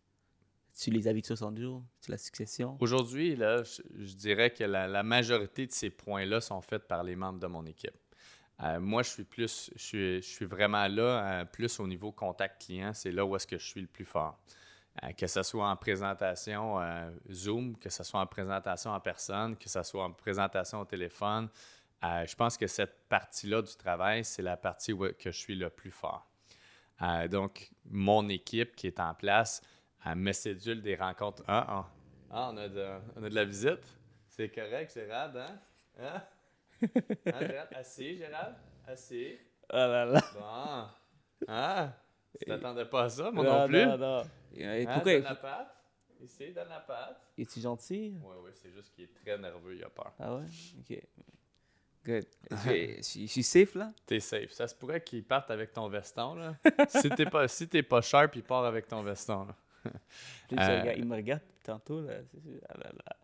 [0.79, 2.77] Tu les avis de 60 jours C'est la succession?
[2.81, 7.03] Aujourd'hui, là, je, je dirais que la, la majorité de ces points-là sont faits par
[7.03, 7.97] les membres de mon équipe.
[8.63, 12.11] Euh, moi, je suis plus, je suis, je suis vraiment là, euh, plus au niveau
[12.11, 12.93] contact client.
[12.93, 14.39] C'est là où est-ce que je suis le plus fort.
[15.05, 16.79] Euh, que ce soit en présentation
[17.31, 21.49] Zoom, que ce soit en présentation en personne, que ce soit en présentation au téléphone.
[22.03, 25.71] je pense que cette partie-là du travail, c'est la partie où, que je suis le
[25.71, 26.27] plus fort.
[27.31, 29.63] Donc, mon équipe qui est en place
[30.17, 31.45] me sédule des rencontres.
[31.47, 31.87] Ah, ah.
[32.31, 33.97] Ah, on, a de, on a de la visite.
[34.29, 35.61] C'est correct, Gérald, hein?
[35.99, 36.05] Hein?
[36.15, 36.23] Hein,
[37.27, 37.69] Gérald?
[37.75, 38.55] Assis, Gérald?
[38.87, 39.39] Assis.
[39.71, 41.45] Ah là là Bon.
[41.49, 41.93] Ah!
[42.39, 43.87] Tu t'attendais pas à ça, moi Non, non plus?
[43.87, 44.23] non, non.
[44.55, 45.75] Et Hein, pourquoi donne la patte.
[46.21, 47.21] Ici, donne la patte.
[47.37, 48.15] Es-tu gentil?
[48.23, 50.13] Oui, oui, c'est juste qu'il est très nerveux, il a peur.
[50.19, 50.45] Ah ouais?
[50.81, 51.03] Ok.
[52.05, 52.25] Good.
[52.51, 53.93] Je suis- safe là?
[54.07, 54.51] T'es safe.
[54.53, 56.57] Ça se pourrait qu'il parte avec ton veston, là.
[56.89, 59.57] si t'es pas, si t'es pas sharp, il part avec ton veston, là.
[60.49, 60.95] Puis il Euh.
[60.97, 62.15] Il me regarde tantôt là.
[62.69, 63.17] Ah là là.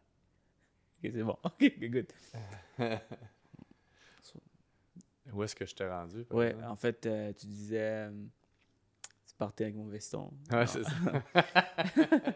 [1.03, 1.39] Ok, c'est bon.
[1.43, 2.13] Ok, good.
[5.35, 6.21] Où est-ce que je t'ai rendu?
[6.21, 6.65] exemple?
[6.69, 7.79] en fait, euh, tu disais.
[7.81, 8.11] euh,
[9.27, 10.31] tu partais avec mon veston.
[10.53, 10.93] Ouais, c'est ça.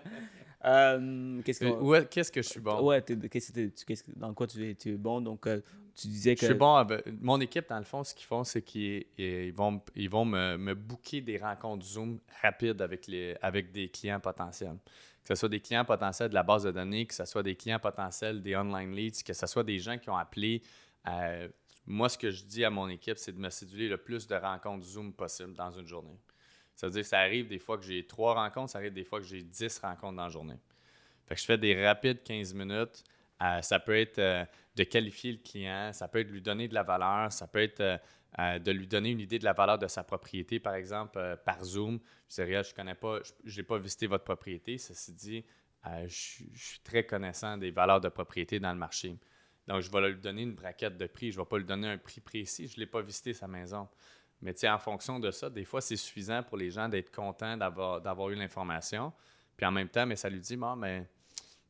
[0.65, 2.03] Euh, Qu'est-ce que.
[2.05, 2.83] Qu'est-ce que je suis bon?
[2.85, 5.21] Ouais, qu'est-ce que qu'est-ce dans quoi tu es, tu es bon?
[5.21, 5.61] Donc, euh,
[5.95, 6.41] tu disais que.
[6.41, 7.05] Je suis bon avec...
[7.21, 10.57] Mon équipe, dans le fond, ce qu'ils font, c'est qu'ils ils vont, ils vont me,
[10.57, 14.79] me booker des rencontres Zoom rapides avec, les, avec des clients potentiels.
[15.23, 17.55] Que ce soit des clients potentiels de la base de données, que ce soit des
[17.55, 20.61] clients potentiels des online leads, que ce soit des gens qui ont appelé.
[21.07, 21.49] euh,
[21.89, 24.35] moi, ce que je dis à mon équipe, c'est de me séduire le plus de
[24.35, 26.19] rencontres Zoom possible dans une journée.
[26.75, 29.05] Ça veut dire que ça arrive des fois que j'ai trois rencontres, ça arrive des
[29.05, 30.59] fois que j'ai dix rencontres dans la journée.
[31.27, 33.05] Fait que je fais des rapides 15 minutes
[33.41, 36.67] Euh, ça peut être euh, de qualifier le client, ça peut être de lui donner
[36.67, 37.81] de la valeur, ça peut être
[38.39, 41.63] euh, de lui donner une idée de la valeur de sa propriété, par exemple, par
[41.65, 42.01] Zoom.
[42.29, 44.77] Je dirais, je connais pas, je n'ai pas visité votre propriété.
[44.77, 45.45] Ceci dit,
[46.07, 49.17] je, suis très connaissant des valeurs de propriété dans le marché.
[49.69, 51.31] Donc, je vais lui donner une braquette de prix.
[51.31, 52.67] Je ne vais pas lui donner un prix précis.
[52.69, 53.87] Je ne l'ai pas visité sa maison.
[54.41, 58.31] Mais en fonction de ça, des fois, c'est suffisant pour les gens d'être contents d'avoir
[58.31, 59.13] eu l'information.
[59.57, 61.07] Puis en même temps, mais ça lui dit, bon, mais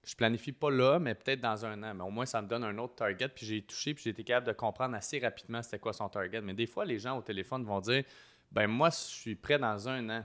[0.04, 1.94] je planifie pas là, mais peut-être dans un an.
[1.94, 3.28] Mais au moins, ça me donne un autre target.
[3.28, 6.40] Puis j'ai touché, puis j'ai été capable de comprendre assez rapidement c'était quoi son target.
[6.40, 8.04] Mais des fois, les gens au téléphone vont dire,
[8.52, 10.24] ben moi, je suis prêt dans un an.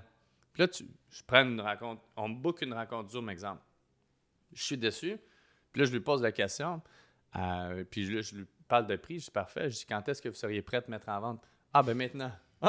[0.51, 3.63] Puis là, tu, je prends une rencontre, on me book une rencontre Zoom, exemple.
[4.53, 5.17] Je suis déçu.
[5.71, 6.81] Puis là, je lui pose la question.
[7.35, 9.19] Euh, puis là, je lui parle de prix.
[9.19, 9.69] Je dis, parfait.
[9.69, 11.49] Je dis, quand est-ce que vous seriez prêt à mettre en vente?
[11.73, 12.31] Ah, ben maintenant.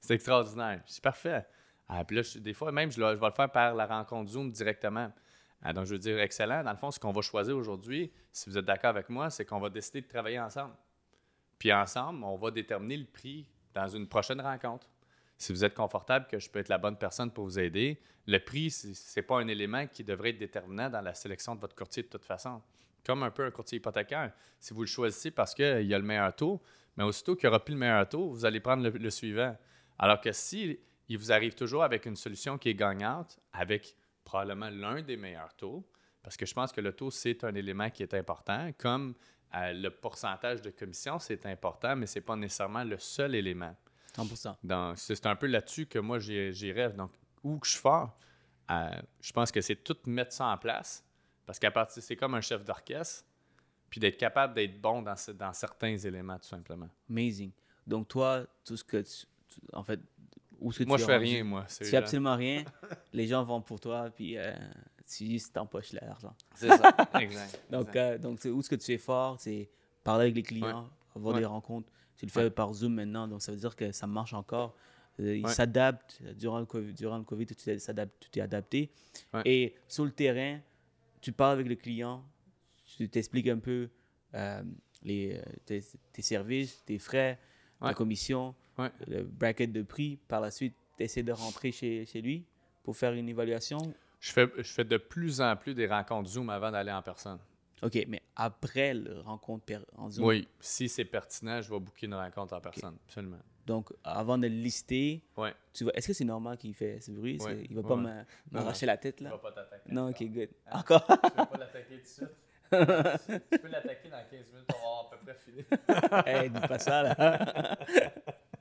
[0.00, 0.82] C'est extraordinaire.
[0.86, 1.46] Dis, parfait.
[1.88, 5.12] Ah, puis là, des fois, même, je, vais le faire par la rencontre Zoom directement.
[5.62, 6.62] Ah, donc, je veux dire, excellent.
[6.62, 9.44] Dans le fond, ce qu'on va choisir aujourd'hui, si vous êtes d'accord avec moi, c'est
[9.44, 10.74] qu'on va décider de travailler ensemble.
[11.58, 14.86] Puis ensemble, on va déterminer le prix dans une prochaine rencontre.
[15.36, 18.38] Si vous êtes confortable que je peux être la bonne personne pour vous aider, le
[18.38, 21.74] prix, ce n'est pas un élément qui devrait être déterminant dans la sélection de votre
[21.74, 22.60] courtier de toute façon.
[23.04, 24.32] Comme un peu un courtier hypothécaire.
[24.60, 26.60] Si vous le choisissez parce qu'il y a le meilleur taux,
[26.96, 29.56] mais aussitôt qu'il n'y aura plus le meilleur taux, vous allez prendre le, le suivant.
[29.98, 30.78] Alors que si
[31.08, 35.54] il vous arrive toujours avec une solution qui est gagnante, avec probablement l'un des meilleurs
[35.54, 35.88] taux,
[36.22, 39.14] parce que je pense que le taux, c'est un élément qui est important, comme
[39.54, 43.74] euh, le pourcentage de commission, c'est important, mais ce n'est pas nécessairement le seul élément.
[44.16, 44.56] 100%.
[44.62, 46.96] Donc, c'est un peu là-dessus que moi, j'y rêve.
[46.96, 48.18] Donc, où que je suis fort,
[48.70, 48.90] euh,
[49.20, 51.04] je pense que c'est tout mettre ça en place,
[51.48, 53.24] parce qu'à partir, c'est comme un chef d'orchestre,
[53.88, 56.90] puis d'être capable d'être bon dans, dans certains éléments, tout simplement.
[57.08, 57.52] Amazing.
[57.86, 59.24] Donc, toi, tout ce que tu,
[59.72, 59.98] en fait,
[60.60, 61.64] moi, je fais rien, moi.
[61.66, 62.66] Tu fais absolument rien.
[63.14, 64.52] les gens vont pour toi, puis euh,
[65.06, 66.36] tu juste t'empoches l'argent.
[66.54, 67.62] C'est ça, exact.
[67.70, 69.70] donc, euh, donc où ce que tu es fort, c'est
[70.04, 71.90] parler avec les clients, avoir des rencontres.
[72.18, 74.74] Tu le fais par Zoom maintenant, donc ça veut dire que ça marche encore.
[75.18, 76.20] Euh, ils s'adaptent.
[76.36, 77.56] Durant le COVID, durant le COVID tu
[78.30, 78.90] t'es adapté.
[79.46, 80.60] Et sur le terrain,
[81.20, 82.24] tu parles avec le client,
[82.84, 83.88] tu t'expliques un peu
[85.02, 87.38] les, tes, tes, services, tes frais,
[87.80, 88.54] ta commission
[89.06, 90.18] le bracket de prix.
[90.28, 92.44] Par la suite, tu essaies de rentrer chez, chez lui
[92.82, 93.78] pour faire une évaluation?
[94.20, 97.38] Je fais, je fais de plus en plus des rencontres Zoom avant d'aller en personne.
[97.82, 100.26] OK, mais après le rencontre en Zoom?
[100.26, 103.38] Oui, si c'est pertinent, je vais booker une rencontre en personne, absolument.
[103.68, 105.52] Donc, avant de le lister, ouais.
[105.74, 107.38] tu vois, est-ce que c'est normal qu'il fait ce bruit?
[107.68, 109.28] Il ne va pas m'arracher la tête, là?
[109.28, 109.92] Il va pas t'attaquer.
[109.92, 110.48] Non, OK, good.
[110.68, 110.78] Hein?
[110.80, 111.04] Encore?
[111.06, 112.28] Je ne vais pas l'attaquer tout de suite.
[113.50, 115.66] tu peux l'attaquer dans 15 minutes, on va à peu près filer.
[116.26, 117.76] hey, dis pas ça, là.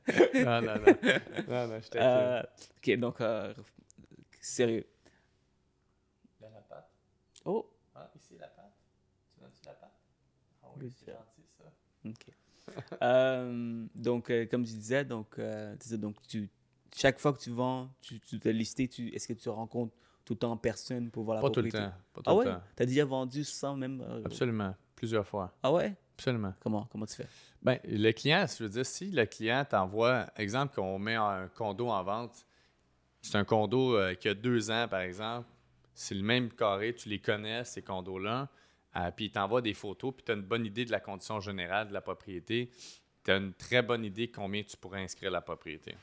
[0.34, 0.98] non, non, non.
[1.48, 2.44] Non, non, je euh,
[2.78, 3.54] Ok, donc, euh,
[4.42, 4.88] sérieux.
[6.42, 6.92] Dans la pâte.
[7.46, 7.74] Oh.
[7.96, 8.74] Ah, ici, la pâte.
[9.34, 9.92] Tu donnes-tu la pâte?
[10.64, 11.64] Ah oui, c'est gentil, ça.
[12.06, 12.37] Ok.
[13.02, 16.50] euh, donc, euh, comme je disais, donc, euh, donc tu,
[16.96, 20.34] chaque fois que tu vends, tu, tu te listé, tu, est-ce que tu rencontres tout
[20.34, 21.78] le temps en personne pour voir la pas propriété?
[21.78, 21.96] Tout le temps.
[22.14, 22.46] Pas tout ah le ouais?
[22.46, 22.62] temps.
[22.76, 24.04] Tu as déjà vendu sans même.
[24.26, 24.76] Absolument.
[24.96, 25.56] Plusieurs fois.
[25.62, 25.96] Ah ouais?
[26.16, 26.54] Absolument.
[26.60, 27.28] Comment, comment tu fais?
[27.62, 31.90] Bien, le client, je veux dire, si le client t'envoie, exemple, qu'on met un condo
[31.90, 32.46] en vente,
[33.22, 35.48] c'est un condo qui a deux ans, par exemple,
[35.94, 38.50] c'est le même carré, tu les connais, ces condos-là,
[38.98, 41.40] euh, puis il t'envoie des photos, puis tu as une bonne idée de la condition
[41.40, 42.72] générale de la propriété,
[43.24, 45.96] tu as une très bonne idée combien tu pourrais inscrire la propriété.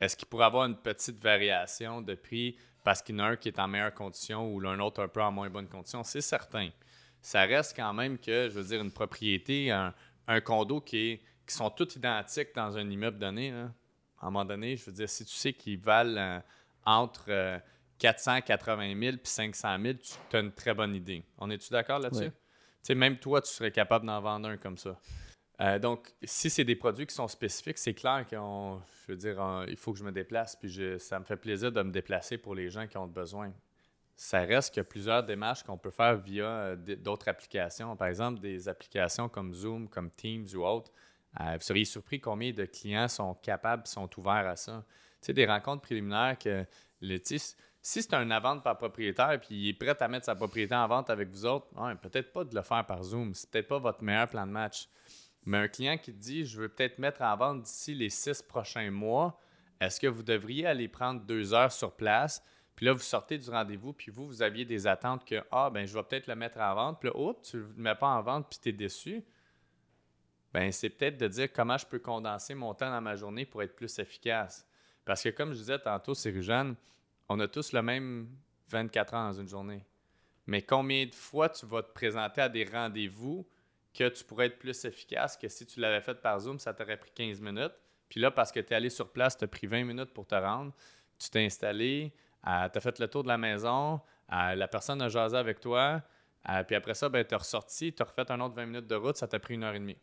[0.00, 3.36] Est-ce qu'il pourrait avoir une petite variation de prix parce qu'il y en a un
[3.36, 6.04] qui est en meilleure condition ou l'un autre un peu en moins bonne condition?
[6.04, 6.70] C'est certain
[7.20, 9.92] ça reste quand même que, je veux dire, une propriété, un,
[10.40, 13.50] condo qui, qui sont tous identiques dans un immeuble donné.
[13.50, 16.40] À un moment donné, je veux dire, si tu sais qu'ils valent euh,
[16.84, 17.60] entre
[17.98, 19.94] 480 000 et 500 000,
[20.30, 21.24] tu as une très bonne idée.
[21.38, 22.30] On est-tu d'accord là-dessus?
[22.30, 22.32] Tu
[22.82, 24.98] sais, même toi, tu serais capable d'en vendre un comme ça.
[25.60, 29.64] Euh, donc, si c'est des produits qui sont spécifiques, c'est clair qu'on, je veux dire,
[29.68, 30.54] il faut que je me déplace.
[30.56, 33.52] Puis ça me fait plaisir de me déplacer pour les gens qui ont besoin
[34.18, 37.94] ça reste qu'il y a plusieurs démarches qu'on peut faire via euh, d'autres applications.
[37.96, 40.90] Par exemple, des applications comme Zoom, comme Teams ou autres.
[41.40, 44.84] Euh, vous seriez surpris combien de clients sont capables, sont ouverts à ça.
[45.20, 46.66] Tu sais, des rencontres préliminaires que
[47.00, 47.18] le,
[47.80, 50.86] si c'est un avant par propriétaire et il est prêt à mettre sa propriété en
[50.88, 51.68] vente avec vous autres,
[52.02, 53.34] peut-être pas de le faire par Zoom.
[53.34, 54.88] C'est peut-être pas votre meilleur plan de match.
[55.44, 58.90] Mais un client qui dit Je veux peut-être mettre en vente d'ici les six prochains
[58.90, 59.40] mois,
[59.80, 62.42] est-ce que vous devriez aller prendre deux heures sur place?
[62.74, 65.86] Puis là, vous sortez du rendez-vous, puis vous, vous aviez des attentes que, ah, ben
[65.86, 67.00] je vais peut-être le mettre en vente.
[67.00, 69.24] Puis là, oh, tu ne le mets pas en vente, puis tu es déçu.
[70.52, 73.62] Ben c'est peut-être de dire comment je peux condenser mon temps dans ma journée pour
[73.62, 74.66] être plus efficace.
[75.04, 76.76] Parce que, comme je disais tantôt, c'est Rujane,
[77.28, 78.28] on a tous le même
[78.68, 79.84] 24 ans dans une journée.
[80.46, 83.46] Mais combien de fois tu vas te présenter à des rendez-vous
[83.92, 86.96] que tu pourrais être plus efficace que si tu l'avais fait par Zoom, ça t'aurait
[86.96, 87.74] pris 15 minutes.
[88.08, 90.26] Puis là, parce que tu es allé sur place, tu as pris 20 minutes pour
[90.26, 90.72] te rendre,
[91.18, 92.12] tu t'es installé,
[92.42, 94.00] tu as fait le tour de la maison,
[94.30, 96.02] la personne a jasé avec toi,
[96.66, 98.94] puis après ça, ben, tu as ressorti, tu as refait un autre 20 minutes de
[98.94, 99.98] route, ça t'a pris une heure et demie.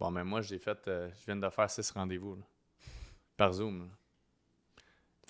[0.00, 2.38] Bon, mais moi, j'ai fait, euh, je viens de faire six rendez-vous
[3.36, 3.90] par Zoom.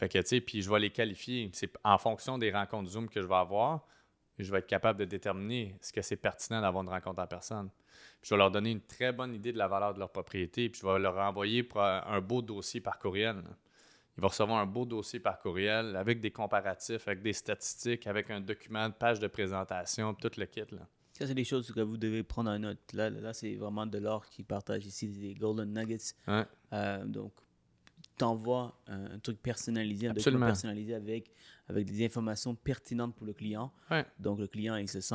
[0.01, 1.51] Fait que, tu sais, puis je vais les qualifier.
[1.53, 3.87] C'est en fonction des rencontres Zoom que je vais avoir,
[4.39, 7.69] je vais être capable de déterminer ce que c'est pertinent d'avoir une rencontre en personne.
[8.23, 10.81] je vais leur donner une très bonne idée de la valeur de leur propriété, puis
[10.81, 13.43] je vais leur envoyer un beau dossier par courriel.
[14.17, 18.31] Ils vont recevoir un beau dossier par courriel avec des comparatifs, avec des statistiques, avec
[18.31, 20.63] un document, de page de présentation, tout le kit.
[20.71, 20.89] Là.
[21.13, 22.95] Ça, c'est des choses que vous devez prendre en note.
[22.95, 26.15] Là, là c'est vraiment de l'or qui partage ici, des Golden Nuggets.
[26.73, 27.35] Euh, donc,
[28.21, 31.33] t'envoies un, un, truc personnalisé, un document personnalisé avec,
[31.69, 33.73] avec des informations pertinentes pour le client.
[34.19, 35.15] Donc, le client, il se sent,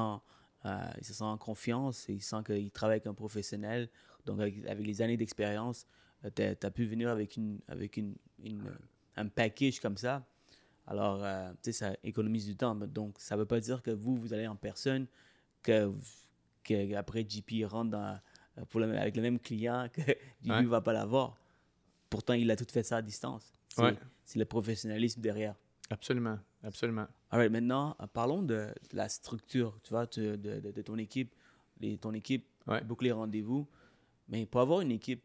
[0.65, 3.89] euh, il se sent en confiance, il sent qu'il travaille avec un professionnel.
[4.25, 5.85] Donc, avec, les années d'expérience,
[6.25, 8.15] euh, tu as, pu venir avec, une, avec une,
[9.15, 10.25] un package comme ça.
[10.87, 11.19] Alors,
[11.61, 12.73] tu sais, ça économise du temps.
[12.73, 15.05] Donc, ça ne veut pas dire que vous, vous allez en personne,
[15.61, 15.91] que,
[16.95, 18.19] après JP rentre dans,
[18.69, 20.01] pour avec le même client, que
[20.41, 21.37] JP ne va pas l'avoir.
[22.09, 23.53] Pourtant, il a tout fait ça à distance.
[24.23, 25.55] C'est le professionnalisme derrière.
[25.89, 27.05] Absolument, absolument.
[27.31, 31.35] right, maintenant, euh, parlons de, la structure, tu vois, de, de, ton équipe.
[31.79, 32.47] Les, ton équipe
[32.85, 33.67] boucle les rendez-vous.
[34.29, 35.21] Mais pour avoir une équipe,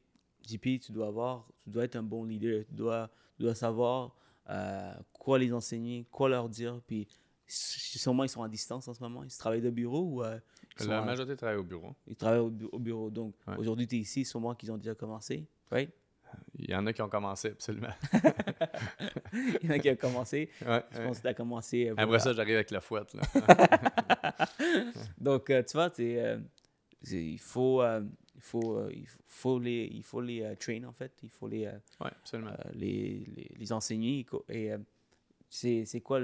[0.47, 2.65] JP, tu dois avoir, tu dois être un bon leader.
[2.67, 4.15] Tu dois, tu dois savoir
[4.51, 7.07] euh, quoi les enseigner, quoi leur dire, puis
[7.53, 9.25] Sûrement, ils sont à distance en ce moment.
[9.25, 10.23] Ils travaillent de bureau ou.
[10.23, 10.39] Euh,
[10.79, 11.97] la majorité travaille au bureau.
[12.07, 13.11] Ils travaillent au, bureau.
[13.11, 15.49] Donc, aujourd'hui, tu es ici, sûrement qu'ils ont déjà commencé.
[15.69, 15.91] Right?
[16.59, 17.89] Il y en a qui ont commencé, absolument.
[19.33, 20.51] Il y en a qui ont commencé.
[20.67, 21.89] Ouais, je pense que tu as commencé.
[21.89, 23.15] Euh, Après ça, j'arrive avec la fouette.
[23.15, 23.23] Là.
[25.19, 27.83] Donc, euh, tu vois, il faut.
[27.83, 31.71] il faut, il faut les, il faut les train en fait, il faut les,
[32.75, 34.73] les, les, les, enseigner et
[35.51, 36.21] c'est quoi,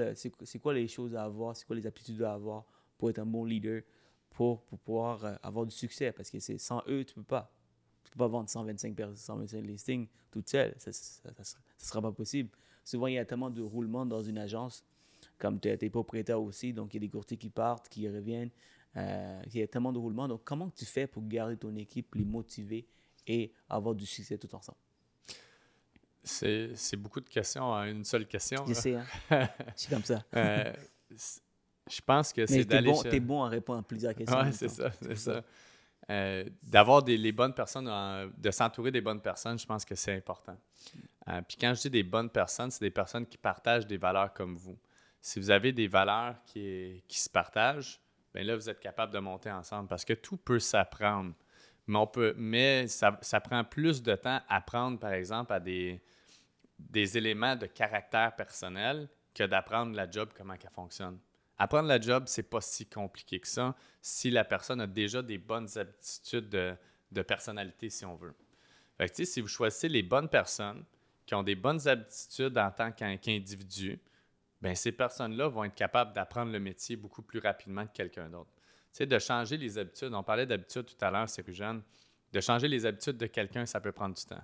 [0.63, 2.65] quoi les choses à avoir, c'est quoi les aptitudes à avoir
[2.97, 3.83] pour être un bon leader,
[4.31, 6.13] pour, pour pouvoir euh, avoir du succès?
[6.13, 7.53] Parce que c'est sans eux, tu peux pas.
[8.07, 10.75] Tu peux pas vendre 125, 125 listings toute seule.
[10.79, 11.45] Ça ne
[11.79, 12.51] sera pas possible.
[12.85, 14.85] Souvent, il y a tellement de roulement dans une agence,
[15.39, 18.51] comme tu es, propriétaire aussi, donc il y a des courtiers qui partent, qui reviennent.
[18.97, 20.29] Euh, il y a tellement de roulement.
[20.29, 22.87] Donc, comment tu fais pour garder ton équipe, les motiver
[23.27, 24.79] et avoir du succès tout ensemble?
[26.23, 28.65] C'est beaucoup de questions à une seule question.
[28.67, 29.05] Je sais, hein?
[29.75, 30.25] c'est comme ça.
[30.35, 30.73] Euh,
[31.11, 32.91] je pense que c'est d'aller...
[32.91, 34.41] Bon, T'es bon à répondre à plusieurs questions.
[34.41, 35.45] Oui, c'est ça, c'est ça.
[36.09, 37.91] Euh, d'avoir les bonnes personnes,
[38.37, 40.57] de s'entourer des bonnes personnes, je pense que c'est important.
[41.29, 44.33] Euh, puis quand je dis des bonnes personnes, c'est des personnes qui partagent des valeurs
[44.33, 44.79] comme vous.
[45.21, 48.01] Si vous avez des valeurs qui, qui se partagent,
[48.33, 51.35] bien là, vous êtes capable de monter ensemble parce que tout peut s'apprendre.
[51.89, 55.61] Mais, on peut, mais ça, ça, prend plus de temps à apprendre, par exemple, à
[55.61, 56.01] des,
[56.79, 61.19] des éléments de caractère personnel que d'apprendre la job, comment elle fonctionne.
[61.59, 65.39] Apprendre la job, c'est pas si compliqué que ça si la personne a déjà des
[65.39, 68.35] bonnes aptitudes de, personnalité, si on veut.
[68.99, 70.85] Fait si vous choisissez les bonnes personnes
[71.25, 73.99] qui ont des bonnes aptitudes en tant qu'individu,
[74.61, 78.51] ben ces personnes-là vont être capables d'apprendre le métier beaucoup plus rapidement que quelqu'un d'autre.
[78.93, 80.15] Tu de changer les habitudes.
[80.15, 81.45] On parlait d'habitudes tout à l'heure, c'est.
[82.33, 84.43] De changer les habitudes de quelqu'un, ça peut prendre du temps.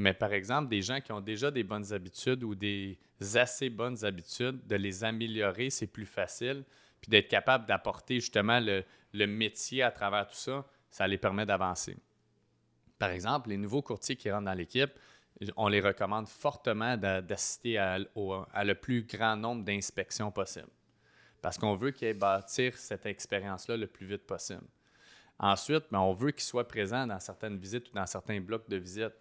[0.00, 2.98] Mais par exemple, des gens qui ont déjà des bonnes habitudes ou des
[3.34, 6.64] assez bonnes habitudes, de les améliorer, c'est plus facile.
[7.02, 11.98] Puis d'être capable d'apporter justement le, métier à travers tout ça, ça les permet d'avancer.
[12.98, 14.90] Par exemple, les nouveaux courtiers qui rentrent dans l'équipe,
[15.56, 20.70] on les recommande fortement d'assister à, le plus grand nombre d'inspections possible.
[21.42, 24.66] Parce qu'on veut qu'ils bâtir cette expérience-là le plus vite possible.
[25.38, 28.76] Ensuite, ben, on veut qu'ils soient présents dans certaines visites ou dans certains blocs de
[28.76, 29.14] visites.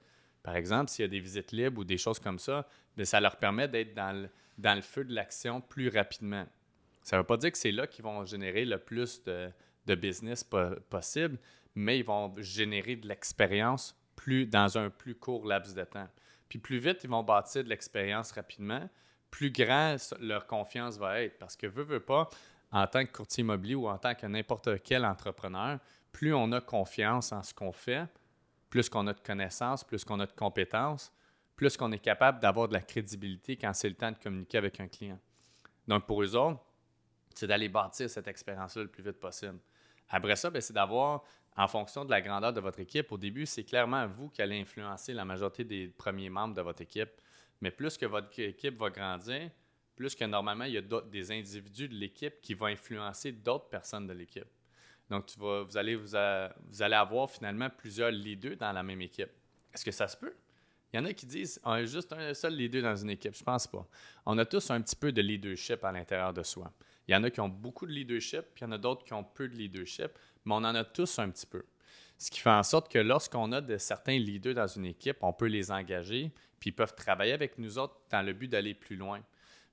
[0.44, 3.20] Par exemple, s'il y a des visites libres ou des choses comme ça, bien, ça
[3.20, 4.30] leur permet d'être dans
[4.76, 6.46] le, feu de l'action plus rapidement.
[7.04, 9.50] Ça ne veut pas dire que c'est là qu'ils vont générer le plus de,
[9.86, 10.44] de business
[10.90, 11.38] possible,
[11.76, 16.08] mais ils vont générer de l'expérience plus, dans un plus court laps de temps.
[16.48, 18.90] Puis plus vite ils vont bâtir de l'expérience rapidement,
[19.32, 21.38] plus grand leur confiance va être.
[21.38, 22.30] Parce que veut, veut pas,
[22.72, 25.80] en tant que courtier immobilier ou en tant que n'importe quel entrepreneur,
[26.12, 28.06] plus on a confiance en ce qu'on fait,
[28.70, 31.12] plus qu'on a de connaissances, plus qu'on a de compétences,
[31.56, 34.80] plus qu'on est capable d'avoir de la crédibilité quand c'est le temps de communiquer avec
[34.80, 35.20] un client.
[35.88, 36.62] Donc, pour eux autres,
[37.34, 39.60] c'est d'aller bâtir cette expérience-là le plus vite possible.
[40.10, 41.24] Après ça, ben, c'est d'avoir,
[41.56, 44.60] en fonction de la grandeur de votre équipe, au début, c'est clairement vous qui allez
[44.60, 47.10] influencer la majorité des premiers membres de votre équipe.
[47.62, 49.52] Mais plus que votre équipe va grandir,
[49.96, 54.08] plus que normalement, il y a des individus de l'équipe qui vont influencer d'autres personnes
[54.08, 54.48] de l'équipe.
[55.10, 59.32] Donc, tu vas, vous, allez, vous, allez avoir finalement plusieurs leaders dans la même équipe.
[59.74, 60.34] Est-ce que ça se peut?
[60.92, 63.36] Il y en a qui disent on a juste un seul leader dans une équipe.
[63.36, 63.88] Je pense pas.
[64.26, 66.72] On a tous un petit peu de leadership à l'intérieur de soi.
[67.08, 69.04] Il y en a qui ont beaucoup de leadership, puis il y en a d'autres
[69.04, 70.12] qui ont peu de leadership,
[70.46, 71.64] mais on en a tous un petit peu.
[72.18, 75.34] Ce qui fait en sorte que lorsqu'on a de certains leaders dans une équipe, on
[75.34, 78.96] peut les engager, puis ils peuvent travailler avec nous autres dans le but d'aller plus
[78.96, 79.22] loin.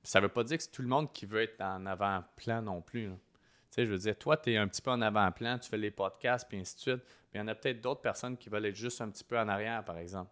[0.02, 2.62] Ça ne veut pas dire que c'est tout le monde qui veut être en avant-plan
[2.62, 3.10] non plus.
[3.76, 5.90] Sais, je veux dire, toi, tu es un petit peu en avant-plan, tu fais les
[5.90, 7.02] podcasts, puis ainsi de suite.
[7.32, 9.38] Mais il y en a peut-être d'autres personnes qui veulent être juste un petit peu
[9.38, 10.30] en arrière, par exemple.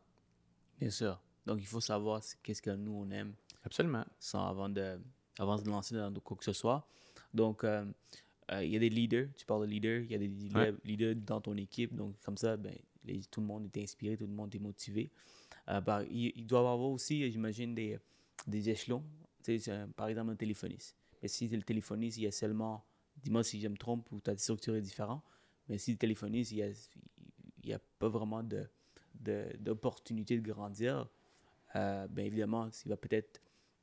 [0.79, 1.21] Bien sûr.
[1.47, 3.35] Donc, il faut savoir qu'est-ce que nous, on aime.
[3.65, 4.05] Absolument.
[4.19, 4.99] Sans, avant, de,
[5.39, 6.87] avant de lancer dans quoi que ce soit.
[7.33, 7.85] Donc, euh,
[8.53, 11.17] euh, il y a des leaders, tu parles de leaders, il y a des leaders,
[11.17, 11.95] dans ton équipe.
[11.95, 12.75] Donc, comme ça, ben,
[13.31, 15.11] tout le monde est inspiré, tout le monde est motivé.
[15.69, 17.99] Euh, il, doit y avoir aussi, j'imagine, des,
[18.47, 19.03] des échelons.
[19.97, 20.97] par exemple, un téléphoniste.
[21.23, 22.85] Mais si le téléphoniste, il y a seulement,
[23.25, 25.23] dis-moi si je me trompe ou ta structure est différente,
[25.69, 26.75] mais si le téléphoniste, il
[27.65, 28.69] n'y a, a, pas vraiment de,
[29.59, 31.09] d'opportunité de, grandir,
[31.75, 33.41] euh, ben évidemment, il va peut-être,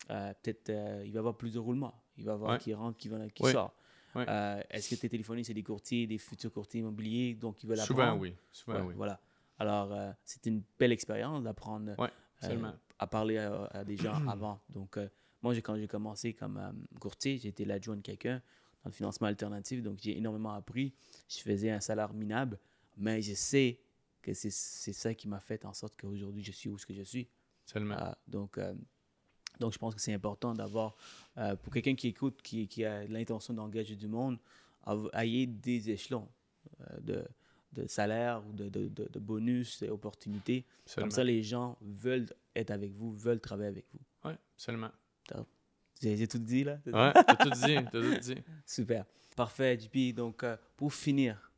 [0.07, 0.69] peut-être,
[1.03, 1.93] il va avoir plus de roulement.
[2.17, 3.73] Il va avoir qui rentre, qui, va, qui sort.
[4.15, 7.79] Euh, est-ce que tes téléphonies, c'est des courtiers, des futurs courtiers immobiliers, donc ils veulent
[7.79, 8.01] apprendre?
[8.01, 8.35] Souvent, oui.
[8.51, 8.93] Souvent, oui.
[8.95, 9.19] Voilà.
[9.57, 11.95] Alors, euh, c'est une belle expérience d'apprendre
[12.43, 14.59] euh, à parler à, des gens avant.
[14.69, 14.97] Donc,
[15.41, 16.59] moi, quand j'ai commencé comme
[16.99, 18.41] courtier, j'étais l'adjoint de quelqu'un
[18.83, 20.93] dans le financement alternatif, donc j'ai énormément appris.
[21.27, 22.59] Je faisais un salaire minable,
[22.97, 23.79] mais je sais
[24.21, 27.01] que c'est ça qui m'a fait en sorte qu'aujourd'hui, je suis où ce que je
[27.01, 27.27] suis.
[27.65, 28.15] Seulement.
[28.27, 28.59] donc,
[29.61, 30.95] donc, je pense que c'est important d'avoir,
[31.37, 34.39] euh, pour quelqu'un qui écoute, qui, qui a l'intention d'engager du monde,
[35.13, 36.27] ayez des échelons
[36.81, 37.23] euh, de,
[37.73, 40.65] de, salaire ou de, de, de bonus et opportunités.
[40.95, 43.99] Comme ça, les gens veulent être avec vous, veulent travailler avec vous.
[44.25, 44.89] Oui, seulement.
[46.01, 46.79] J'ai tout dit là?
[46.85, 48.41] Oui, as tout dit, tout dit.
[48.65, 49.05] Super.
[49.35, 50.15] Parfait, JP.
[50.15, 51.51] Donc, euh, pour finir,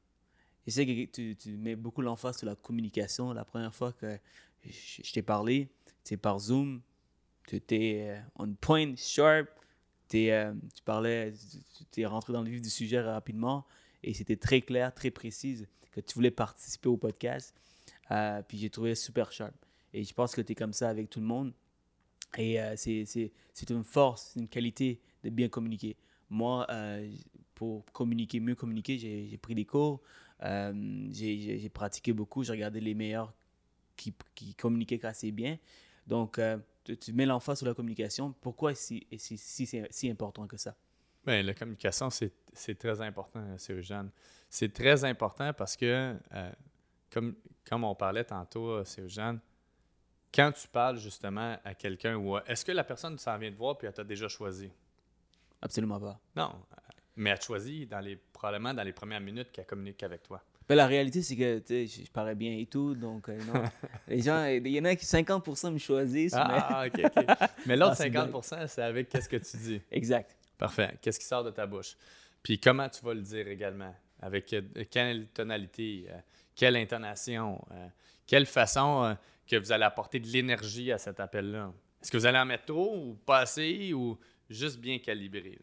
[0.68, 3.32] je sais que tu, tu mets beaucoup l'emphase sur la communication.
[3.34, 4.20] La première fois que
[4.66, 5.70] je, je t'ai parlé,
[6.04, 6.82] c'est par Zoom
[7.48, 9.48] tu étais euh, on point, sharp,
[10.16, 11.34] euh, tu parlais,
[11.92, 13.66] tu es rentré dans le vif du sujet rapidement
[14.04, 17.56] et c'était très clair, très précise que tu voulais participer au podcast.
[18.12, 19.54] Euh, puis j'ai trouvé super sharp.
[19.94, 21.54] Et je pense que tu es comme ça avec tout le monde.
[22.38, 25.96] Et c'est une force, une qualité de bien communiquer.
[26.30, 26.68] Moi,
[27.54, 30.02] pour communiquer, mieux communiquer, j'ai pris des cours,
[30.42, 33.34] j'ai pratiqué beaucoup, j'ai regardé les meilleurs
[33.96, 35.58] qui, qui communiquaient assez bien.
[36.08, 36.40] Donc,
[36.84, 38.34] tu, mets l'emphase sur la communication.
[38.42, 40.76] Pourquoi c'est si, si, si, important que ça?
[41.26, 43.80] Bien, la communication, c'est très important, c'est.
[44.50, 46.52] C'est très important parce que, euh,
[47.10, 47.36] comme,
[47.68, 49.10] comme on parlait tantôt, c'est
[50.34, 53.78] quand tu parles justement à quelqu'un, ou est-ce que la personne s'en vient de voir
[53.78, 54.72] puis elle t'a déjà choisi?
[55.62, 56.20] Absolument pas.
[56.36, 56.54] Non,
[57.16, 60.42] mais elle t'a choisi dans les, probablement dans les premières minutes qu'elle communique avec toi.
[60.68, 62.96] Ben, la réalité, c'est que je parais bien et tout.
[62.96, 63.64] Donc, euh, non.
[64.08, 66.34] les gens, il y en a qui 50% me choisissent.
[66.36, 67.06] Ah, mais...
[67.06, 67.50] ok, ok.
[67.66, 69.82] Mais l'autre 50%, ah, c'est avec qu'est-ce que tu dis.
[69.92, 70.38] Exact.
[70.58, 70.98] Parfait.
[71.02, 71.98] Qu'est-ce qui sort de ta bouche?
[72.42, 73.94] Puis comment tu vas le dire également?
[74.22, 76.06] Avec euh, quelle tonalité?
[76.10, 76.18] Euh,
[76.56, 77.60] quelle intonation?
[78.26, 79.18] quelle façon
[79.48, 81.72] que vous allez apporter de l'énergie à cet appel-là?
[82.02, 84.18] Est-ce que vous allez en mettre trop ou pas assez ou
[84.50, 85.60] juste bien calibré?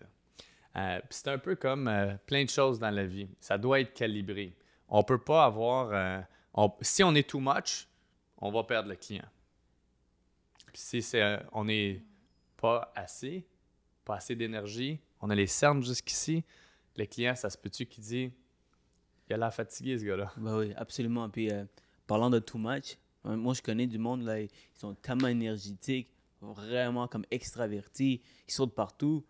[1.10, 1.90] c'est un peu comme
[2.26, 3.28] plein de choses dans la vie.
[3.40, 4.54] Ça doit être calibré
[4.90, 5.90] on peut pas avoir.
[5.92, 7.88] Euh, si on est too much,
[8.38, 9.24] on va perdre le client.
[10.74, 12.02] si euh, on n'est
[12.56, 13.46] pas assez,
[14.04, 16.44] pas assez d'énergie, on a les cernes jusqu'ici,
[16.96, 18.32] le client, ça se peut-tu qui dit
[19.28, 20.32] il a l'air fatigué ce gars-là.
[20.36, 21.30] Ben oui, absolument.
[21.30, 21.64] Puis euh,
[22.06, 26.08] parlant de too much, moi je connais du monde là, ils sont tellement énergétiques,
[26.40, 29.24] vraiment comme extravertis, ils sautent partout.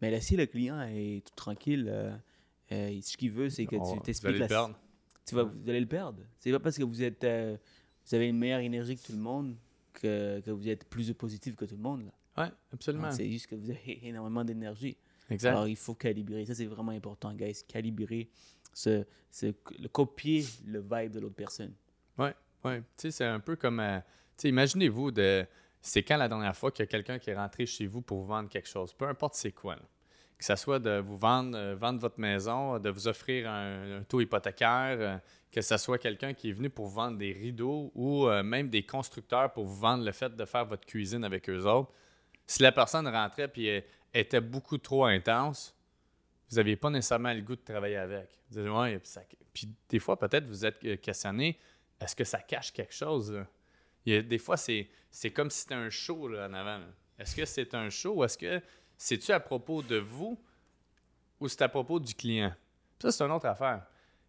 [0.00, 1.92] Mais là, si le client est tout tranquille,
[2.70, 4.68] ce qu'il veut, c'est que tu t'expliques la,
[5.24, 6.20] tu vas, vous allez le perdre.
[6.38, 7.56] C'est pas parce que vous êtes, euh,
[8.06, 9.56] vous avez une meilleure énergie que tout le monde
[9.92, 12.04] que, que vous êtes plus positif que tout le monde.
[12.36, 13.10] Oui, absolument.
[13.10, 14.96] C'est juste que vous avez énormément d'énergie.
[15.30, 15.50] Exact.
[15.50, 16.44] Alors, il faut calibrer.
[16.44, 17.62] Ça, c'est vraiment important, guys.
[17.66, 18.28] Calibrer,
[18.74, 19.46] ce, ce,
[19.78, 21.72] le copier le vibe de l'autre personne.
[22.18, 22.28] Oui,
[22.64, 22.78] oui.
[22.78, 23.80] Tu sais, c'est un peu comme.
[23.80, 25.46] Euh, tu sais, imaginez-vous de.
[25.80, 28.20] C'est quand la dernière fois qu'il y a quelqu'un qui est rentré chez vous pour
[28.20, 29.76] vous vendre quelque chose, peu importe c'est quoi.
[30.38, 34.20] Que ce soit de vous vendre, euh, vendre votre maison, de vous offrir un, taux
[34.20, 35.18] hypothécaire, euh,
[35.52, 39.52] que ce soit quelqu'un qui est venu pour vendre des rideaux ou même des constructeurs
[39.52, 41.92] pour vous vendre le fait de faire votre cuisine avec eux autres.
[42.46, 45.76] Si la personne rentrait et était beaucoup trop intense,
[46.50, 48.28] vous n'aviez pas nécessairement le goût de travailler avec.
[49.52, 51.58] puis, des fois, peut-être vous êtes questionné,
[52.00, 53.44] est-ce que ça cache quelque chose?
[54.04, 54.88] Des fois, c'est
[55.34, 56.80] comme si c'était un show là, en avant.
[57.18, 58.24] Est-ce que c'est un show?
[58.24, 58.60] Est-ce que
[58.96, 60.38] c'est-tu à propos de vous
[61.40, 62.52] ou c'est à propos du client?
[63.00, 63.86] Ça, c'est une autre affaire.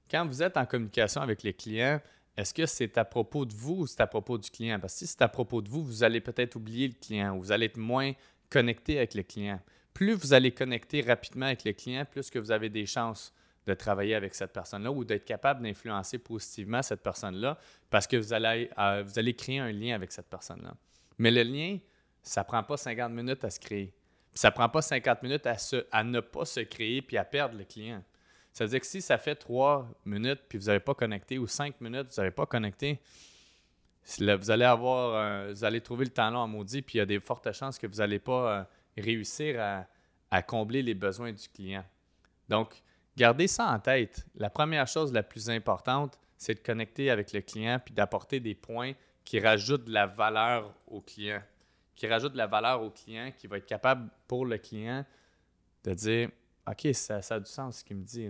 [0.09, 1.99] Quand vous êtes en communication avec les clients,
[2.37, 4.79] est-ce que c'est à propos de vous ou c'est à propos du client?
[4.79, 7.41] Parce que si c'est à propos de vous, vous allez peut-être oublier le client ou
[7.41, 8.11] vous allez être moins
[8.49, 9.59] connecté avec le client.
[9.93, 13.33] Plus vous allez connecter rapidement avec le client, plus que vous avez des chances
[13.65, 17.57] de travailler avec cette personne-là ou d'être capable d'influencer positivement cette personne-là
[17.89, 20.75] parce que vous allez, euh, créer un lien avec cette personne-là.
[21.17, 21.79] Mais le lien,
[22.21, 23.93] ça ne prend pas 50 minutes à se créer.
[24.33, 25.55] ça ne prend pas 50 minutes à,
[25.91, 28.03] à ne pas se créer puis à perdre le client.
[28.51, 31.47] Ça veut dire que si ça fait trois minutes puis vous n'avez pas connecté ou
[31.47, 33.01] cinq minutes, vous n'avez pas connecté,
[34.19, 37.05] vous allez avoir, vous allez trouver le temps long en maudit, puis il y a
[37.05, 38.63] des fortes chances que vous n'allez pas euh,
[38.97, 39.85] réussir à,
[40.29, 41.83] à, combler les besoins du client.
[42.47, 42.81] Donc,
[43.17, 44.25] gardez ça en tête.
[44.35, 48.55] La première chose la plus importante, c'est de connecter avec le client puis d'apporter des
[48.55, 48.93] points
[49.23, 51.41] qui rajoutent de la valeur au client,
[51.95, 55.05] qui rajoutent de la valeur au client, qui va être capable pour le client
[55.83, 56.29] de dire
[56.67, 58.29] OK, ça, a du sens ce qu'il me dit.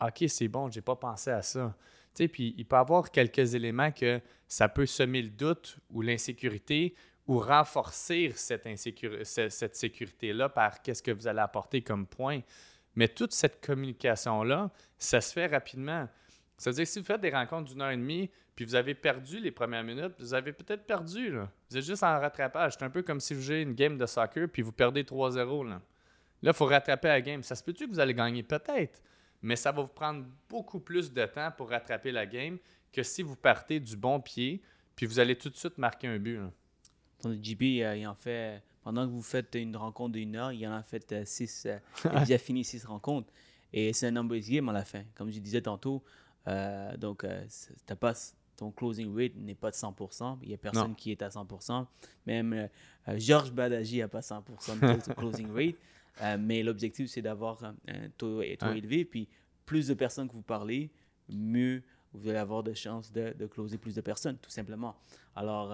[0.00, 1.74] OK, c'est bon, j'ai pas pensé à ça.
[2.14, 6.94] Puis il peut y avoir quelques éléments que ça peut semer le doute ou l'insécurité
[7.26, 8.68] ou renforcer cette,
[9.24, 12.40] cette sécurité-là par qu'est-ce que vous allez apporter comme point.
[12.96, 16.08] Mais toute cette communication-là, ça se fait rapidement.
[16.56, 19.40] C'est-à-dire que si vous faites des rencontres d'une heure et demie, puis vous avez perdu
[19.40, 21.36] les premières minutes, vous avez peut-être perdu.
[21.70, 22.74] Vous êtes juste en rattrapage.
[22.78, 25.68] C'est un peu comme si vous jouez une game de soccer, puis vous perdez 3-0.
[25.68, 25.80] Là,
[26.42, 27.42] il faut rattraper la game.
[27.42, 28.42] Ça se peut-tu que vous allez gagner?
[28.42, 29.02] Peut-être.
[29.42, 32.58] Mais ça va vous prendre beaucoup plus de temps pour rattraper la game
[32.92, 34.62] que si vous partez du bon pied,
[34.94, 36.38] puis vous allez tout de suite marquer un but.
[37.20, 40.66] Ton JB, euh, il en fait, pendant que vous faites une rencontre d'une heure, il
[40.68, 41.64] en a fait euh, six.
[41.66, 43.32] Euh, il a déjà fini six rencontres.
[43.72, 45.02] Et c'est un numbers game à la fin.
[45.16, 46.04] Comme je disais tantôt,
[46.98, 47.26] donc
[47.98, 48.12] pas,
[48.56, 50.38] ton closing rate n'est pas de 100%.
[50.42, 51.84] Il n'y a personne qui est à 100%.
[52.24, 52.68] Même
[53.16, 55.74] Georges Badaji n'a pas 100% de closing rate.
[56.22, 59.04] Euh, mais l'objectif, c'est d'avoir un, taux, élevé.
[59.04, 59.28] Puis
[59.66, 60.90] plus de personnes que vous parlez,
[61.28, 61.82] mieux
[62.12, 64.94] vous allez avoir de chances de, de closer plus de personnes, tout simplement.
[65.34, 65.72] Alors,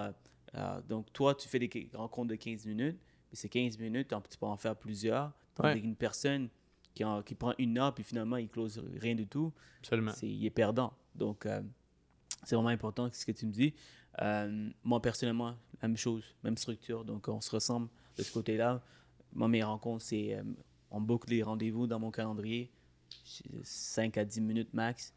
[0.55, 2.99] euh, euh, donc, toi, tu fais des rencontres de 15 minutes,
[3.31, 5.33] mais ces 15 minutes, tu peux en faire plusieurs.
[5.55, 6.49] Tandis qu'une personne
[6.95, 9.53] qui, qui, prend une heure, puis finalement, il close rien du tout,
[10.23, 10.93] il est perdant.
[11.15, 11.47] Donc,
[12.45, 13.75] c'est vraiment important ce que tu me dis.
[14.85, 17.05] moi, personnellement, même chose, même structure.
[17.05, 18.83] Donc, on se ressemble de ce côté-là.
[19.33, 20.35] Moi, mes rencontres, c'est.
[20.35, 20.43] Euh,
[20.91, 22.73] on boucle les rendez-vous dans mon calendrier,
[23.63, 25.15] 5 à 10 minutes max.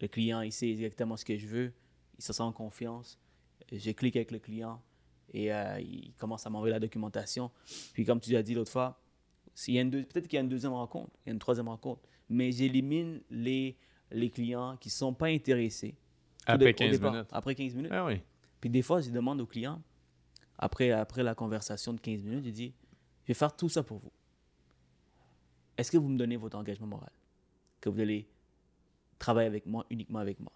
[0.00, 1.72] Le client, il sait exactement ce que je veux,
[2.18, 3.18] il se sent en confiance.
[3.72, 4.80] Je clique avec le client
[5.32, 7.50] et euh, il commence à m'envoyer la documentation.
[7.92, 9.00] Puis, comme tu as dit l'autre fois,
[9.54, 13.20] peut-être qu'il y a une deuxième rencontre, il y a une troisième rencontre, mais j'élimine
[13.30, 13.76] les,
[14.10, 15.94] les clients qui ne sont pas intéressés.
[16.46, 17.28] Après 15 minutes.
[17.32, 17.92] Après 15 minutes.
[17.92, 18.20] Ah oui.
[18.60, 19.82] Puis des fois, je demande au client,
[20.58, 22.72] après, après la conversation de 15 minutes, je dis
[23.24, 24.12] je vais faire tout ça pour vous.
[25.76, 27.10] Est-ce que vous me donnez votre engagement moral?
[27.80, 28.28] Que vous allez
[29.18, 30.52] travailler avec moi, uniquement avec moi?